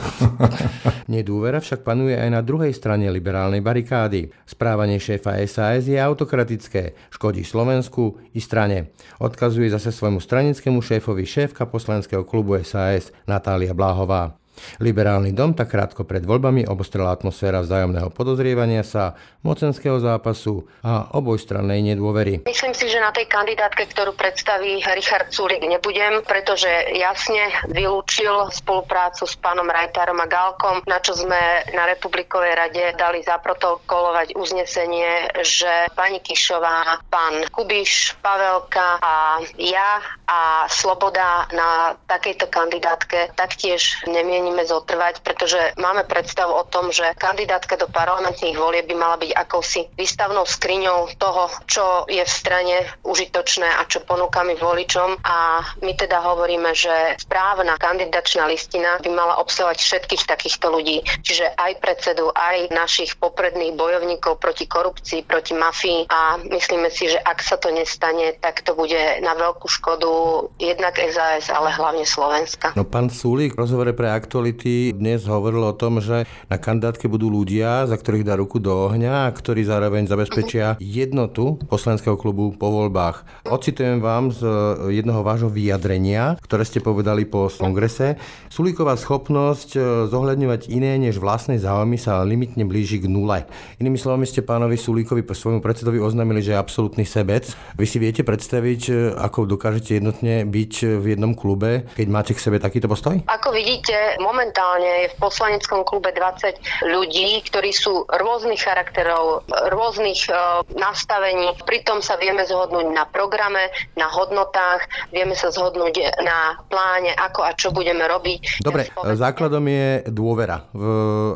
Nedôvera 1.14 1.58
však 1.58 1.82
panuje 1.82 2.14
aj 2.14 2.30
na 2.30 2.40
druhej 2.40 2.70
strane 2.70 3.10
liberálnej 3.10 3.58
barikády. 3.58 4.30
Správanie 4.46 5.02
šéfa 5.02 5.34
SAS 5.50 5.90
je 5.90 5.98
autokratické, 5.98 6.94
škodí 7.10 7.42
Slovensku 7.42 8.03
i 8.34 8.40
strane. 8.40 8.86
Odkazuje 9.18 9.70
zase 9.70 9.92
svojmu 9.92 10.20
stranickému 10.20 10.82
šéfovi 10.82 11.26
šéfka 11.26 11.66
poslaneckého 11.66 12.24
klubu 12.24 12.58
SAS 12.62 13.12
Natália 13.26 13.74
Bláhová. 13.74 14.43
Liberálny 14.78 15.34
dom 15.34 15.54
tak 15.54 15.74
krátko 15.74 16.06
pred 16.06 16.22
voľbami 16.22 16.66
obostrela 16.66 17.10
atmosféra 17.10 17.62
vzájomného 17.62 18.10
podozrievania 18.14 18.86
sa, 18.86 19.18
mocenského 19.44 20.00
zápasu 20.00 20.64
a 20.80 21.12
obojstrannej 21.12 21.84
nedôvery. 21.92 22.48
Myslím 22.48 22.72
si, 22.72 22.88
že 22.88 23.02
na 23.02 23.12
tej 23.12 23.28
kandidátke, 23.28 23.84
ktorú 23.92 24.16
predstaví 24.16 24.80
Richard 24.96 25.28
Sulik, 25.28 25.60
nebudem, 25.60 26.24
pretože 26.24 26.68
jasne 26.96 27.52
vylúčil 27.68 28.48
spoluprácu 28.54 29.28
s 29.28 29.36
pánom 29.36 29.68
Rajtárom 29.68 30.16
a 30.22 30.26
Galkom, 30.26 30.80
na 30.88 30.98
čo 31.04 31.12
sme 31.12 31.66
na 31.76 31.84
Republikovej 31.90 32.56
rade 32.56 32.84
dali 32.96 33.20
zaprotokolovať 33.20 34.32
uznesenie, 34.32 35.44
že 35.44 35.92
pani 35.92 36.24
Kišová, 36.24 37.04
pán 37.12 37.44
Kubiš, 37.52 38.16
Pavelka 38.24 38.96
a 39.02 39.44
ja 39.60 40.00
a 40.24 40.64
Sloboda 40.72 41.44
na 41.52 41.92
takejto 42.08 42.48
kandidátke 42.48 43.36
taktiež 43.36 44.00
nemien 44.08 44.43
mienime 44.44 44.68
zotrvať, 44.68 45.24
pretože 45.24 45.56
máme 45.80 46.04
predstavu 46.04 46.52
o 46.52 46.68
tom, 46.68 46.92
že 46.92 47.16
kandidátka 47.16 47.80
do 47.80 47.88
parlamentných 47.88 48.60
volieb 48.60 48.84
by 48.84 48.92
mala 48.92 49.16
byť 49.16 49.32
akousi 49.32 49.88
výstavnou 49.96 50.44
skriňou 50.44 51.16
toho, 51.16 51.48
čo 51.64 52.04
je 52.12 52.20
v 52.20 52.28
strane 52.28 52.84
užitočné 53.08 53.64
a 53.64 53.88
čo 53.88 54.04
ponúkame 54.04 54.52
voličom. 54.60 55.16
A 55.24 55.64
my 55.80 55.92
teda 55.96 56.20
hovoríme, 56.20 56.76
že 56.76 57.16
správna 57.16 57.80
kandidačná 57.80 58.44
listina 58.44 59.00
by 59.00 59.08
mala 59.08 59.40
obsahovať 59.40 59.80
všetkých 59.80 60.28
takýchto 60.28 60.68
ľudí, 60.68 61.00
čiže 61.24 61.56
aj 61.56 61.80
predsedu, 61.80 62.28
aj 62.28 62.68
našich 62.68 63.16
popredných 63.16 63.72
bojovníkov 63.80 64.36
proti 64.36 64.68
korupcii, 64.68 65.24
proti 65.24 65.56
mafii. 65.56 66.12
A 66.12 66.36
myslíme 66.52 66.92
si, 66.92 67.08
že 67.08 67.16
ak 67.16 67.40
sa 67.40 67.56
to 67.56 67.72
nestane, 67.72 68.36
tak 68.44 68.60
to 68.60 68.76
bude 68.76 69.24
na 69.24 69.32
veľkú 69.32 69.64
škodu 69.72 70.12
jednak 70.60 71.00
SAS, 71.00 71.48
ale 71.48 71.72
hlavne 71.72 72.04
Slovenska. 72.04 72.76
No 72.76 72.84
pán 72.84 73.08
Súlik 73.08 73.56
v 73.56 73.64
rozhovore 73.64 73.96
pre 73.96 74.12
akt 74.12 74.33
aktuality 74.34 74.90
dnes 74.90 75.30
hovoril 75.30 75.62
o 75.62 75.78
tom, 75.78 76.02
že 76.02 76.26
na 76.50 76.58
kandidátke 76.58 77.06
budú 77.06 77.30
ľudia, 77.30 77.86
za 77.86 77.94
ktorých 77.94 78.26
dá 78.26 78.34
ruku 78.34 78.58
do 78.58 78.90
ohňa 78.90 79.30
a 79.30 79.30
ktorí 79.30 79.62
zároveň 79.62 80.10
zabezpečia 80.10 80.74
jednotu 80.82 81.62
poslanského 81.70 82.18
klubu 82.18 82.50
po 82.50 82.66
voľbách. 82.66 83.46
Ocitujem 83.46 84.02
vám 84.02 84.34
z 84.34 84.42
jednoho 84.90 85.22
vášho 85.22 85.46
vyjadrenia, 85.46 86.34
ktoré 86.42 86.66
ste 86.66 86.82
povedali 86.82 87.30
po 87.30 87.46
kongrese. 87.46 88.18
Sulíková 88.50 88.98
schopnosť 88.98 89.78
e, 89.78 90.10
zohľadňovať 90.10 90.66
iné 90.66 90.98
než 90.98 91.22
vlastné 91.22 91.62
záujmy 91.62 91.94
sa 91.94 92.26
limitne 92.26 92.66
blíži 92.66 92.98
k 92.98 93.06
nule. 93.06 93.46
Inými 93.78 94.02
slovami 94.02 94.26
ste 94.26 94.42
pánovi 94.42 94.74
Sulíkovi 94.74 95.22
po 95.22 95.38
svojmu 95.38 95.62
predsedovi 95.62 96.02
oznámili, 96.02 96.42
že 96.42 96.58
je 96.58 96.58
absolútny 96.58 97.06
sebec. 97.06 97.46
Vy 97.78 97.86
si 97.86 98.02
viete 98.02 98.26
predstaviť, 98.26 98.80
e, 98.90 99.14
ako 99.14 99.46
dokážete 99.46 100.02
jednotne 100.02 100.42
byť 100.42 100.98
v 100.98 101.06
jednom 101.14 101.38
klube, 101.38 101.86
keď 101.94 102.06
máte 102.10 102.34
k 102.34 102.42
sebe 102.42 102.58
takýto 102.58 102.90
postoj? 102.90 103.22
Ako 103.30 103.54
vidíte, 103.54 104.18
momentálne 104.24 105.04
je 105.04 105.12
v 105.12 105.16
poslaneckom 105.20 105.84
klube 105.84 106.16
20 106.16 106.88
ľudí, 106.88 107.44
ktorí 107.44 107.76
sú 107.76 108.08
rôznych 108.08 108.64
charakterov, 108.64 109.44
rôznych 109.68 110.32
uh, 110.32 110.64
nastavení. 110.72 111.52
Pritom 111.68 112.00
sa 112.00 112.16
vieme 112.16 112.48
zhodnúť 112.48 112.88
na 112.96 113.04
programe, 113.04 113.68
na 114.00 114.08
hodnotách, 114.08 114.88
vieme 115.12 115.36
sa 115.36 115.52
zhodnúť 115.52 116.24
na 116.24 116.56
pláne, 116.72 117.12
ako 117.12 117.40
a 117.44 117.52
čo 117.52 117.68
budeme 117.68 118.08
robiť. 118.08 118.64
Dobre, 118.64 118.88
základom 118.96 119.64
je 119.68 120.08
dôvera 120.08 120.64
v 120.72 120.84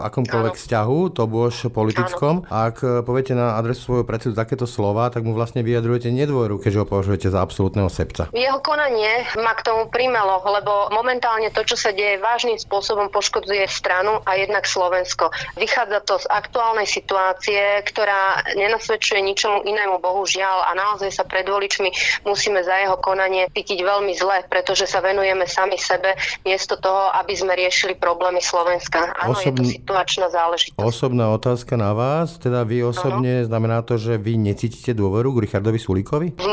akomkoľvek 0.00 0.54
ano. 0.56 0.60
vzťahu, 0.64 0.98
to 1.12 1.22
bož 1.28 1.54
politickom. 1.68 2.48
Ano. 2.48 2.72
Ak 2.72 2.80
poviete 3.04 3.36
na 3.36 3.60
adresu 3.60 3.92
svojho 3.92 4.06
predsedu 4.08 4.32
takéto 4.38 4.64
slova, 4.64 5.10
tak 5.10 5.26
mu 5.26 5.34
vlastne 5.34 5.66
vyjadrujete 5.66 6.14
nedôveru, 6.14 6.62
keďže 6.62 6.78
ho 6.82 6.86
považujete 6.86 7.28
za 7.34 7.42
absolútneho 7.42 7.90
sebca. 7.90 8.30
Jeho 8.30 8.62
konanie 8.62 9.26
ma 9.42 9.52
k 9.58 9.66
tomu 9.66 9.90
primelo, 9.90 10.38
lebo 10.46 10.92
momentálne 10.94 11.50
to, 11.50 11.66
čo 11.66 11.74
sa 11.74 11.90
deje 11.90 12.22
vážnym 12.22 12.56
spôsobom, 12.56 12.77
spôsobom 12.78 13.10
poškodzuje 13.10 13.66
stranu 13.66 14.22
a 14.22 14.38
jednak 14.38 14.62
Slovensko. 14.62 15.34
Vychádza 15.58 15.98
to 16.06 16.22
z 16.22 16.30
aktuálnej 16.30 16.86
situácie, 16.86 17.82
ktorá 17.82 18.46
nenasvedčuje 18.54 19.18
ničomu 19.18 19.66
inému, 19.66 19.98
bohužiaľ, 19.98 20.70
a 20.70 20.78
naozaj 20.78 21.10
sa 21.10 21.26
pred 21.26 21.42
voličmi 21.42 21.90
musíme 22.22 22.62
za 22.62 22.78
jeho 22.78 22.94
konanie 23.02 23.50
cítiť 23.50 23.82
veľmi 23.82 24.14
zle, 24.14 24.46
pretože 24.46 24.86
sa 24.86 25.02
venujeme 25.02 25.42
sami 25.50 25.74
sebe, 25.74 26.14
miesto 26.46 26.78
toho, 26.78 27.10
aby 27.18 27.34
sme 27.34 27.58
riešili 27.58 27.98
problémy 27.98 28.38
Slovenska. 28.38 29.10
Áno, 29.18 29.34
Osobn... 29.34 29.42
je 29.42 29.52
to 29.58 29.64
situačná 29.66 30.30
záležitosť. 30.30 30.78
Osobná 30.78 31.34
otázka 31.34 31.74
na 31.74 31.90
vás, 31.90 32.38
teda 32.38 32.62
vy 32.62 32.86
osobne, 32.86 33.42
ano. 33.42 33.48
znamená 33.50 33.82
to, 33.82 33.98
že 33.98 34.14
vy 34.22 34.38
necítite 34.38 34.94
dôveru 34.94 35.34
k 35.34 35.50
Richardovi 35.50 35.82
Sulíkovi? 35.82 36.38
V 36.38 36.46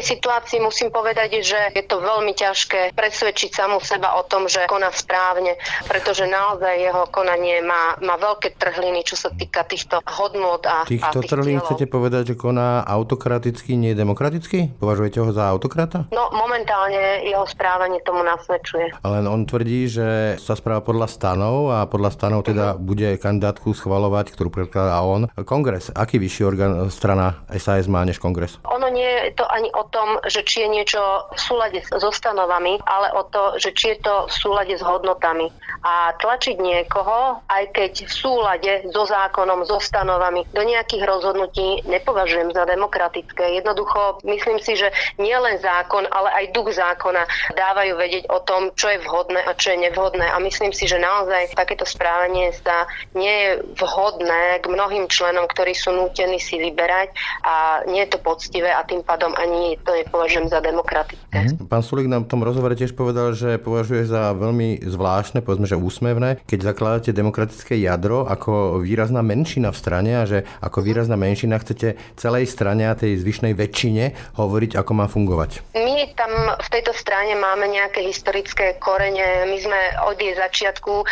momentálnej 0.00 0.16
situácii 0.16 0.58
musím 0.64 0.88
povedať, 0.88 1.44
že 1.44 1.60
je 1.76 1.84
to 1.84 2.00
veľmi 2.00 2.32
ťažké 2.32 2.96
presvedčiť 2.96 3.50
samú 3.52 3.84
seba 3.84 4.16
o 4.16 4.24
tom, 4.24 4.48
že 4.48 4.64
koná 4.64 4.88
správne 4.96 5.60
pretože 5.90 6.24
naozaj 6.28 6.80
jeho 6.80 7.04
konanie 7.10 7.60
má, 7.60 7.98
má 8.00 8.14
veľké 8.14 8.56
trhliny, 8.56 9.02
čo 9.02 9.18
sa 9.18 9.28
týka 9.34 9.66
týchto 9.66 10.00
hodnot 10.06 10.64
a 10.64 10.86
Týchto 10.86 11.18
a 11.18 11.22
tých 11.22 11.30
trhlín 11.30 11.58
chcete 11.60 11.90
povedať, 11.90 12.32
že 12.32 12.34
koná 12.38 12.86
autokraticky, 12.86 13.74
nie 13.74 13.92
demokraticky? 13.92 14.70
Považujete 14.78 15.18
ho 15.20 15.34
za 15.34 15.50
autokrata? 15.50 16.06
No, 16.14 16.30
momentálne 16.30 17.26
jeho 17.26 17.44
správanie 17.44 18.00
tomu 18.06 18.22
nasvedčuje. 18.22 19.02
Ale 19.02 19.26
on 19.26 19.44
tvrdí, 19.44 19.90
že 19.90 20.38
sa 20.38 20.54
správa 20.54 20.80
podľa 20.80 21.10
stanov 21.10 21.74
a 21.74 21.84
podľa 21.90 22.10
stanov 22.14 22.46
teda 22.46 22.76
uh-huh. 22.76 22.80
bude 22.80 23.08
kandidátku 23.18 23.74
schvalovať, 23.74 24.30
ktorú 24.32 24.48
predkladá 24.48 25.02
on. 25.02 25.26
Kongres, 25.42 25.90
aký 25.90 26.22
vyšší 26.22 26.42
orgán 26.46 26.72
strana 26.88 27.42
SAS 27.58 27.90
má 27.90 28.06
než 28.06 28.22
kongres? 28.22 28.62
Ono 28.70 28.86
nie 28.94 29.10
je 29.26 29.34
to 29.34 29.44
ani 29.50 29.68
o 29.74 29.82
tom, 29.90 30.22
že 30.26 30.46
či 30.46 30.64
je 30.64 30.68
niečo 30.70 31.02
v 31.34 31.40
súlade 31.40 31.78
so 31.90 32.10
stanovami, 32.14 32.78
ale 32.86 33.12
o 33.18 33.26
to, 33.26 33.58
že 33.58 33.74
či 33.74 33.94
je 33.94 33.98
to 34.06 34.14
v 34.30 34.34
súlade 34.34 34.74
s 34.74 34.82
hodnotami 34.82 35.50
a 35.80 36.12
tlačiť 36.16 36.56
niekoho, 36.60 37.40
aj 37.48 37.72
keď 37.72 37.92
v 38.04 38.12
súlade 38.12 38.72
so 38.92 39.08
zákonom, 39.08 39.64
so 39.64 39.80
stanovami, 39.80 40.44
do 40.52 40.60
nejakých 40.60 41.08
rozhodnutí 41.08 41.88
nepovažujem 41.88 42.52
za 42.52 42.68
demokratické. 42.68 43.58
Jednoducho 43.58 44.20
myslím 44.28 44.60
si, 44.60 44.76
že 44.76 44.92
nie 45.16 45.34
len 45.34 45.56
zákon, 45.58 46.04
ale 46.12 46.28
aj 46.36 46.52
duch 46.52 46.68
zákona 46.76 47.24
dávajú 47.56 47.96
vedieť 47.96 48.24
o 48.28 48.38
tom, 48.44 48.70
čo 48.76 48.92
je 48.92 49.00
vhodné 49.02 49.40
a 49.40 49.56
čo 49.56 49.72
je 49.72 49.88
nevhodné. 49.88 50.28
A 50.28 50.36
myslím 50.44 50.76
si, 50.76 50.84
že 50.84 51.00
naozaj 51.00 51.56
takéto 51.56 51.88
správanie 51.88 52.52
sa 52.60 52.84
nie 53.16 53.32
je 53.32 53.50
vhodné 53.80 54.60
k 54.60 54.66
mnohým 54.68 55.08
členom, 55.08 55.48
ktorí 55.48 55.72
sú 55.72 55.96
nútení 55.96 56.36
si 56.36 56.60
vyberať 56.60 57.16
a 57.42 57.54
nie 57.88 58.04
je 58.04 58.12
to 58.12 58.18
poctivé 58.20 58.68
a 58.68 58.84
tým 58.84 59.00
pádom 59.00 59.32
ani 59.32 59.79
to 59.84 59.90
nepovažujem 59.92 60.46
za 60.48 60.60
demokratické. 60.62 61.54
Mm. 61.54 61.66
Pán 61.66 61.82
Sulik 61.82 62.06
nám 62.06 62.24
v 62.26 62.30
tom 62.30 62.40
rozhovore 62.46 62.78
tiež 62.78 62.94
povedal, 62.94 63.34
že 63.34 63.58
považuje 63.60 64.06
za 64.06 64.32
veľmi 64.32 64.86
zvláštne 64.86 65.10
zvláštne, 65.10 65.42
povedzme, 65.42 65.66
že 65.66 65.74
úsmevné, 65.74 66.38
keď 66.46 66.58
zakladáte 66.70 67.10
demokratické 67.10 67.74
jadro 67.82 68.30
ako 68.30 68.78
výrazná 68.78 69.26
menšina 69.26 69.74
v 69.74 69.80
strane 69.80 70.12
a 70.16 70.22
že 70.22 70.46
ako 70.62 70.86
výrazná 70.86 71.18
menšina 71.18 71.58
chcete 71.58 71.98
celej 72.14 72.46
strane 72.46 72.86
a 72.86 72.94
tej 72.94 73.18
zvyšnej 73.18 73.56
väčšine 73.56 74.36
hovoriť, 74.38 74.78
ako 74.78 74.92
má 74.94 75.10
fungovať. 75.10 75.66
My 75.74 75.89
tam 76.14 76.30
v 76.58 76.68
tejto 76.68 76.92
strane 76.96 77.34
máme 77.38 77.68
nejaké 77.70 78.02
historické 78.04 78.76
korene. 78.76 79.46
My 79.46 79.58
sme 79.60 79.80
od 80.06 80.16
jej 80.18 80.34
začiatku 80.34 80.92
e, 81.00 81.04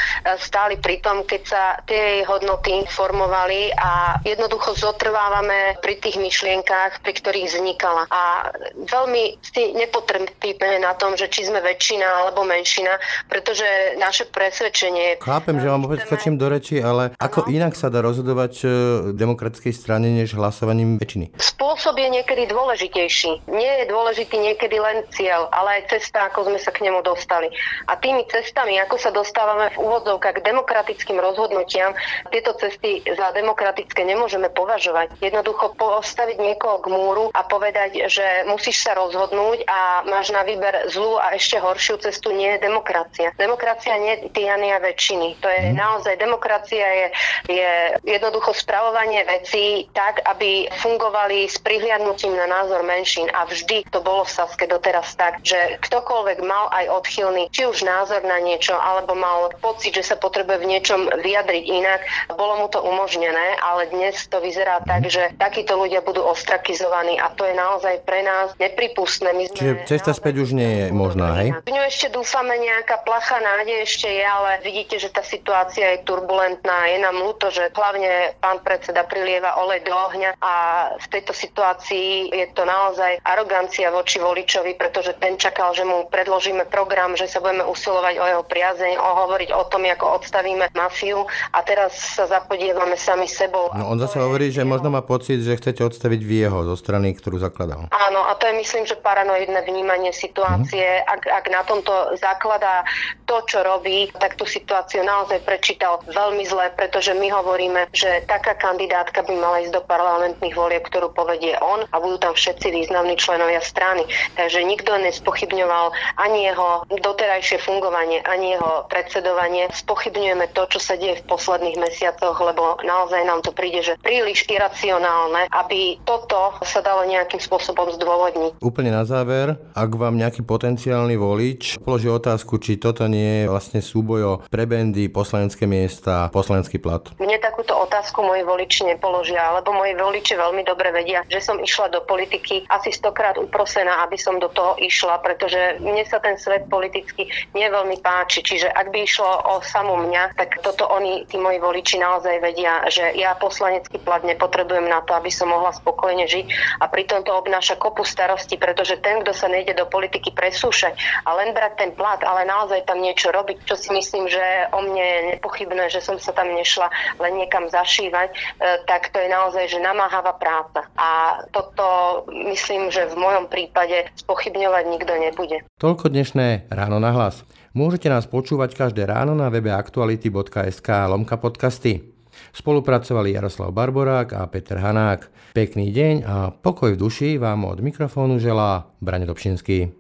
stáli 0.43 0.77
pri 0.81 1.01
tom, 1.01 1.25
keď 1.25 1.43
sa 1.45 1.63
tie 1.87 2.23
hodnoty 2.27 2.85
formovali 2.91 3.73
a 3.75 4.21
jednoducho 4.23 4.75
zotrvávame 4.75 5.79
pri 5.81 5.95
tých 6.03 6.19
myšlienkách, 6.19 7.01
pri 7.03 7.13
ktorých 7.17 7.49
vznikala. 7.55 8.05
A 8.11 8.53
veľmi 8.75 9.39
si 9.43 9.73
nepotrpíme 9.75 10.83
na 10.83 10.93
tom, 10.99 11.15
že 11.15 11.31
či 11.31 11.49
sme 11.49 11.63
väčšina 11.63 12.07
alebo 12.27 12.45
menšina, 12.45 12.99
pretože 13.29 13.67
naše 13.97 14.29
presvedčenie. 14.29 15.23
Chápem, 15.23 15.61
že 15.63 15.71
vám 15.71 15.87
opäť 15.89 16.09
skočím 16.09 16.37
do 16.37 16.47
reči, 16.49 16.81
ale 16.83 17.15
ako 17.17 17.49
inak 17.49 17.75
sa 17.79 17.89
dá 17.89 18.05
rozhodovať 18.05 18.53
v 18.63 18.67
e, 18.67 19.17
demokratickej 19.17 19.75
strane 19.75 20.13
než 20.13 20.35
hlasovaním 20.35 21.01
väčšiny? 21.01 21.37
Spôsob 21.39 21.97
je 21.97 22.09
niekedy 22.09 22.49
dôležitejší. 22.49 23.49
Nie 23.53 23.85
je 23.85 23.85
dôležitý 23.91 24.37
niekedy 24.37 24.68
len 24.77 25.09
cieľ, 25.09 25.49
ale 25.49 25.81
aj 25.81 25.97
cesta, 25.97 26.29
ako 26.29 26.53
sme 26.53 26.61
sa 26.61 26.69
k 26.69 26.85
nemu 26.85 27.01
dostali. 27.01 27.49
A 27.89 27.97
tými 27.97 28.29
cestami, 28.29 28.77
ako 28.77 29.01
sa 29.01 29.09
dostávame 29.09 29.73
v 29.73 29.81
úvodzovkách 29.81 30.45
k 30.45 30.45
demokratickým 30.45 31.17
rozhodnutiam, 31.17 31.97
tieto 32.29 32.53
cesty 32.61 33.01
za 33.09 33.33
demokratické 33.33 34.05
nemôžeme 34.05 34.53
považovať. 34.53 35.17
Jednoducho 35.25 35.73
postaviť 35.79 36.37
niekoho 36.37 36.85
k 36.85 36.93
múru 36.93 37.25
a 37.33 37.41
povedať, 37.49 38.13
že 38.13 38.45
musíš 38.45 38.85
sa 38.85 38.93
rozhodnúť 38.99 39.65
a 39.65 40.05
máš 40.05 40.29
na 40.35 40.45
výber 40.45 40.93
zlú 40.93 41.17
a 41.17 41.33
ešte 41.33 41.57
horšiu 41.57 41.97
cestu, 42.05 42.35
nie 42.35 42.59
je 42.59 42.69
demokracia. 42.69 43.33
Demokracia 43.39 43.97
nie 43.97 44.13
je 44.19 44.35
tyania 44.35 44.83
väčšiny. 44.83 45.41
To 45.41 45.49
je 45.49 45.61
mm. 45.71 45.75
naozaj, 45.79 46.21
demokracia 46.21 46.87
je, 46.87 47.07
je 47.49 47.71
jednoducho 48.05 48.53
spravovanie 48.53 49.25
vecí 49.25 49.87
tak, 49.95 50.21
aby 50.27 50.67
fungovali 50.83 51.47
s 51.47 51.57
prihliadnutím 51.63 52.35
na 52.35 52.51
názor 52.51 52.83
menšín 52.83 53.31
a 53.31 53.47
vždy 53.47 53.87
to 53.93 54.01
bolo 54.03 54.25
v 54.25 54.35
Saske 54.59 54.75
doteraz 54.75 55.15
tak, 55.15 55.39
že 55.47 55.79
ktokoľvek 55.87 56.43
mal 56.43 56.67
aj 56.75 56.91
odchylný, 56.91 57.47
či 57.55 57.63
už 57.71 57.87
názor 57.87 58.27
na 58.27 58.43
niečo, 58.43 58.75
alebo 58.75 59.15
mal 59.15 59.55
pocit, 59.63 59.95
že 59.95 60.03
sa 60.03 60.19
potrebuje 60.19 60.59
v 60.59 60.71
niečom 60.75 61.07
vyjadriť 61.15 61.63
inak, 61.63 62.03
bolo 62.35 62.59
mu 62.59 62.67
to 62.67 62.83
umožnené, 62.83 63.55
ale 63.63 63.87
dnes 63.95 64.19
to 64.27 64.43
vyzerá 64.43 64.83
tak, 64.83 65.07
že 65.07 65.31
takíto 65.39 65.79
ľudia 65.79 66.03
budú 66.03 66.27
ostrakizovaní 66.27 67.23
a 67.23 67.31
to 67.39 67.47
je 67.47 67.55
naozaj 67.55 68.03
pre 68.03 68.27
nás 68.27 68.51
nepripustné. 68.59 69.31
My 69.31 69.47
Čiže 69.47 69.87
cesta 69.87 70.11
späť 70.11 70.43
už 70.43 70.51
nie 70.51 70.67
je 70.67 70.87
možná, 70.91 71.39
hej? 71.39 71.55
V 71.63 71.71
ňu 71.71 71.83
ešte 71.87 72.11
dúfame 72.11 72.59
nejaká 72.59 73.07
placha 73.07 73.39
nádej 73.39 73.87
ešte 73.87 74.11
je, 74.11 74.27
ale 74.27 74.59
vidíte, 74.67 74.99
že 74.99 75.15
tá 75.15 75.23
situácia 75.23 75.95
je 75.95 76.03
turbulentná. 76.03 76.91
Je 76.91 76.99
nám 76.99 77.15
ľúto, 77.15 77.55
že 77.55 77.71
hlavne 77.71 78.35
pán 78.43 78.59
predseda 78.67 79.07
prilieva 79.07 79.55
olej 79.63 79.87
do 79.87 79.95
ohňa 79.95 80.35
a 80.43 80.55
v 80.99 81.07
tejto 81.15 81.31
situácii 81.31 82.35
je 82.35 82.47
to 82.59 82.67
naozaj 82.67 83.23
arogancia 83.23 83.95
voči 83.95 84.19
voličovi, 84.49 84.81
pretože 84.81 85.13
ten 85.21 85.37
čakal, 85.37 85.77
že 85.77 85.85
mu 85.85 86.09
predložíme 86.09 86.65
program, 86.73 87.13
že 87.13 87.29
sa 87.29 87.45
budeme 87.45 87.69
usilovať 87.69 88.15
o 88.17 88.25
jeho 88.25 88.45
priazeň, 88.49 88.97
o 88.97 89.09
hovoriť 89.29 89.51
o 89.53 89.63
tom, 89.69 89.85
ako 89.85 90.25
odstavíme 90.25 90.73
mafiu 90.73 91.29
a 91.53 91.61
teraz 91.61 92.17
sa 92.17 92.25
zapodievame 92.25 92.97
sami 92.97 93.29
sebou. 93.29 93.69
No 93.77 93.93
on 93.93 94.01
zase 94.01 94.17
hovorí, 94.17 94.49
že 94.49 94.65
možno 94.65 94.89
má 94.89 95.05
pocit, 95.05 95.45
že 95.45 95.53
chcete 95.61 95.85
odstaviť 95.85 96.21
vy 96.25 96.37
jeho 96.49 96.65
zo 96.65 96.81
strany, 96.81 97.13
ktorú 97.13 97.37
zakladal. 97.37 97.93
Áno, 97.93 98.21
a 98.25 98.33
to 98.41 98.49
je 98.49 98.57
myslím, 98.57 98.89
že 98.89 98.97
paranoidné 98.97 99.61
vnímanie 99.69 100.17
situácie. 100.17 101.05
Mm. 101.05 101.13
Ak, 101.13 101.23
ak 101.29 101.45
na 101.53 101.63
tomto 101.69 101.93
zakladá 102.17 102.89
to, 103.29 103.45
čo 103.45 103.61
robí, 103.61 104.09
tak 104.17 104.41
tú 104.41 104.49
situáciu 104.49 105.05
naozaj 105.05 105.45
prečítal 105.45 106.01
veľmi 106.09 106.49
zle, 106.49 106.73
pretože 106.73 107.13
my 107.13 107.29
hovoríme, 107.29 107.93
že 107.93 108.25
taká 108.25 108.57
kandidátka 108.57 109.21
by 109.29 109.35
mala 109.37 109.61
ísť 109.61 109.77
do 109.77 109.83
parlamentných 109.85 110.57
volieb, 110.57 110.89
ktorú 110.89 111.13
povedie 111.13 111.53
on 111.61 111.85
a 111.93 111.97
budú 112.01 112.17
tam 112.17 112.33
všetci 112.33 112.73
významní 112.73 113.21
členovia 113.21 113.61
strany. 113.61 114.09
Takže 114.39 114.63
nikto 114.63 114.95
nespochybňoval 115.03 115.91
ani 116.15 116.47
jeho 116.47 116.87
doterajšie 116.87 117.59
fungovanie, 117.59 118.23
ani 118.23 118.55
jeho 118.55 118.87
predsedovanie. 118.87 119.67
Spochybňujeme 119.75 120.55
to, 120.55 120.71
čo 120.71 120.79
sa 120.79 120.95
deje 120.95 121.19
v 121.19 121.27
posledných 121.27 121.75
mesiacoch, 121.75 122.39
lebo 122.39 122.79
naozaj 122.87 123.27
nám 123.27 123.43
to 123.43 123.51
príde, 123.51 123.83
že 123.83 123.99
príliš 123.99 124.47
iracionálne, 124.47 125.51
aby 125.51 125.99
toto 126.07 126.55
sa 126.63 126.79
dalo 126.87 127.03
nejakým 127.11 127.43
spôsobom 127.43 127.91
zdôvodniť. 127.99 128.63
Úplne 128.63 128.95
na 128.95 129.03
záver, 129.03 129.59
ak 129.75 129.91
vám 129.99 130.15
nejaký 130.15 130.47
potenciálny 130.47 131.19
volič 131.19 131.83
položí 131.83 132.07
otázku, 132.07 132.63
či 132.63 132.79
toto 132.79 133.11
nie 133.11 133.43
je 133.43 133.51
vlastne 133.51 133.83
súboj 133.83 134.21
o 134.23 134.35
prebendy, 134.47 135.11
poslanecké 135.11 135.67
miesta, 135.67 136.31
poslanecký 136.31 136.79
plat. 136.79 137.03
Mne 137.19 137.43
takúto 137.43 137.75
otázku 137.75 138.23
moji 138.23 138.47
voliči 138.47 138.87
nepoložia, 138.87 139.51
lebo 139.59 139.75
moji 139.75 139.99
voliči 139.99 140.39
veľmi 140.39 140.63
dobre 140.63 140.95
vedia, 140.95 141.27
že 141.27 141.43
som 141.43 141.59
išla 141.59 141.91
do 141.91 142.05
politiky 142.05 142.69
asi 142.69 142.95
stokrát 142.95 143.35
uprosená, 143.41 144.05
aby 144.05 144.21
som 144.21 144.28
do 144.37 144.53
toho 144.53 144.77
išla, 144.77 145.25
pretože 145.25 145.81
mne 145.81 146.05
sa 146.05 146.21
ten 146.21 146.37
svet 146.37 146.69
politicky 146.69 147.33
nie 147.57 147.65
veľmi 147.73 148.05
páči. 148.05 148.45
Čiže 148.45 148.69
ak 148.69 148.93
by 148.93 148.99
išlo 149.09 149.33
o 149.57 149.65
samú 149.65 149.97
mňa, 150.05 150.37
tak 150.37 150.61
toto 150.61 150.85
oni, 150.85 151.25
tí 151.25 151.41
moji 151.41 151.57
voliči 151.57 151.97
naozaj 151.97 152.45
vedia, 152.45 152.85
že 152.93 153.17
ja 153.17 153.33
poslanecký 153.41 153.97
plat 154.05 154.21
nepotrebujem 154.21 154.85
na 154.85 155.01
to, 155.09 155.17
aby 155.17 155.33
som 155.33 155.49
mohla 155.49 155.73
spokojne 155.73 156.29
žiť 156.29 156.47
a 156.85 156.93
pritom 156.93 157.25
to 157.25 157.33
obnáša 157.33 157.81
kopu 157.81 158.05
starosti, 158.05 158.61
pretože 158.61 159.01
ten, 159.01 159.25
kto 159.25 159.33
sa 159.33 159.49
nejde 159.49 159.73
do 159.73 159.89
politiky 159.89 160.37
presúšať 160.37 161.25
a 161.25 161.33
len 161.41 161.57
brať 161.57 161.73
ten 161.81 161.91
plat, 161.97 162.21
ale 162.21 162.45
naozaj 162.45 162.85
tam 162.85 163.01
niečo 163.01 163.33
robiť, 163.33 163.65
čo 163.65 163.79
si 163.79 163.89
myslím, 163.95 164.29
že 164.29 164.45
o 164.75 164.85
mne 164.85 165.05
je 165.05 165.21
nepochybné, 165.39 165.89
že 165.89 166.03
som 166.05 166.19
sa 166.19 166.35
tam 166.35 166.51
nešla 166.53 166.91
len 167.23 167.39
niekam 167.39 167.71
zašívať, 167.71 168.29
e, 168.29 168.37
tak 168.85 169.15
to 169.15 169.23
je 169.23 169.29
naozaj, 169.31 169.65
že 169.71 169.79
namáhavá 169.79 170.35
práca. 170.35 170.85
A 170.99 171.41
toto 171.55 171.87
myslím, 172.29 172.91
že 172.91 173.07
v 173.07 173.17
mojom 173.17 173.47
prípade 173.47 174.11
spochybňovať 174.19 174.85
nikto 174.91 175.13
nebude. 175.15 175.57
Toľko 175.79 176.11
dnešné 176.11 176.69
ráno 176.69 176.99
na 176.99 177.15
hlas. 177.15 177.47
Môžete 177.73 178.11
nás 178.11 178.27
počúvať 178.27 178.75
každé 178.75 179.07
ráno 179.07 179.39
na 179.39 179.47
webe 179.53 179.71
aktuality.sk 179.71 180.89
lomka 181.07 181.39
podcasty. 181.39 182.19
Spolupracovali 182.55 183.35
Jaroslav 183.35 183.75
Barborák 183.75 184.35
a 184.35 184.47
Peter 184.51 184.79
Hanák. 184.79 185.55
Pekný 185.55 185.91
deň 185.91 186.15
a 186.27 186.51
pokoj 186.55 186.95
v 186.95 187.01
duši 187.01 187.39
vám 187.39 187.67
od 187.67 187.83
mikrofónu 187.83 188.39
želá 188.39 188.91
Brane 189.03 189.27
Dobšinský. 189.27 189.95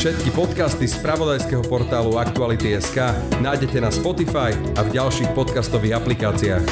Všetky 0.00 0.32
podcasty 0.32 0.88
z 0.88 0.96
pravodajského 1.04 1.60
portálu 1.68 2.16
Aktuality.sk 2.16 2.98
nájdete 3.44 3.84
na 3.84 3.92
Spotify 3.92 4.48
a 4.78 4.80
v 4.80 4.96
ďalších 4.96 5.36
podcastových 5.36 6.00
aplikáciách. 6.00 6.64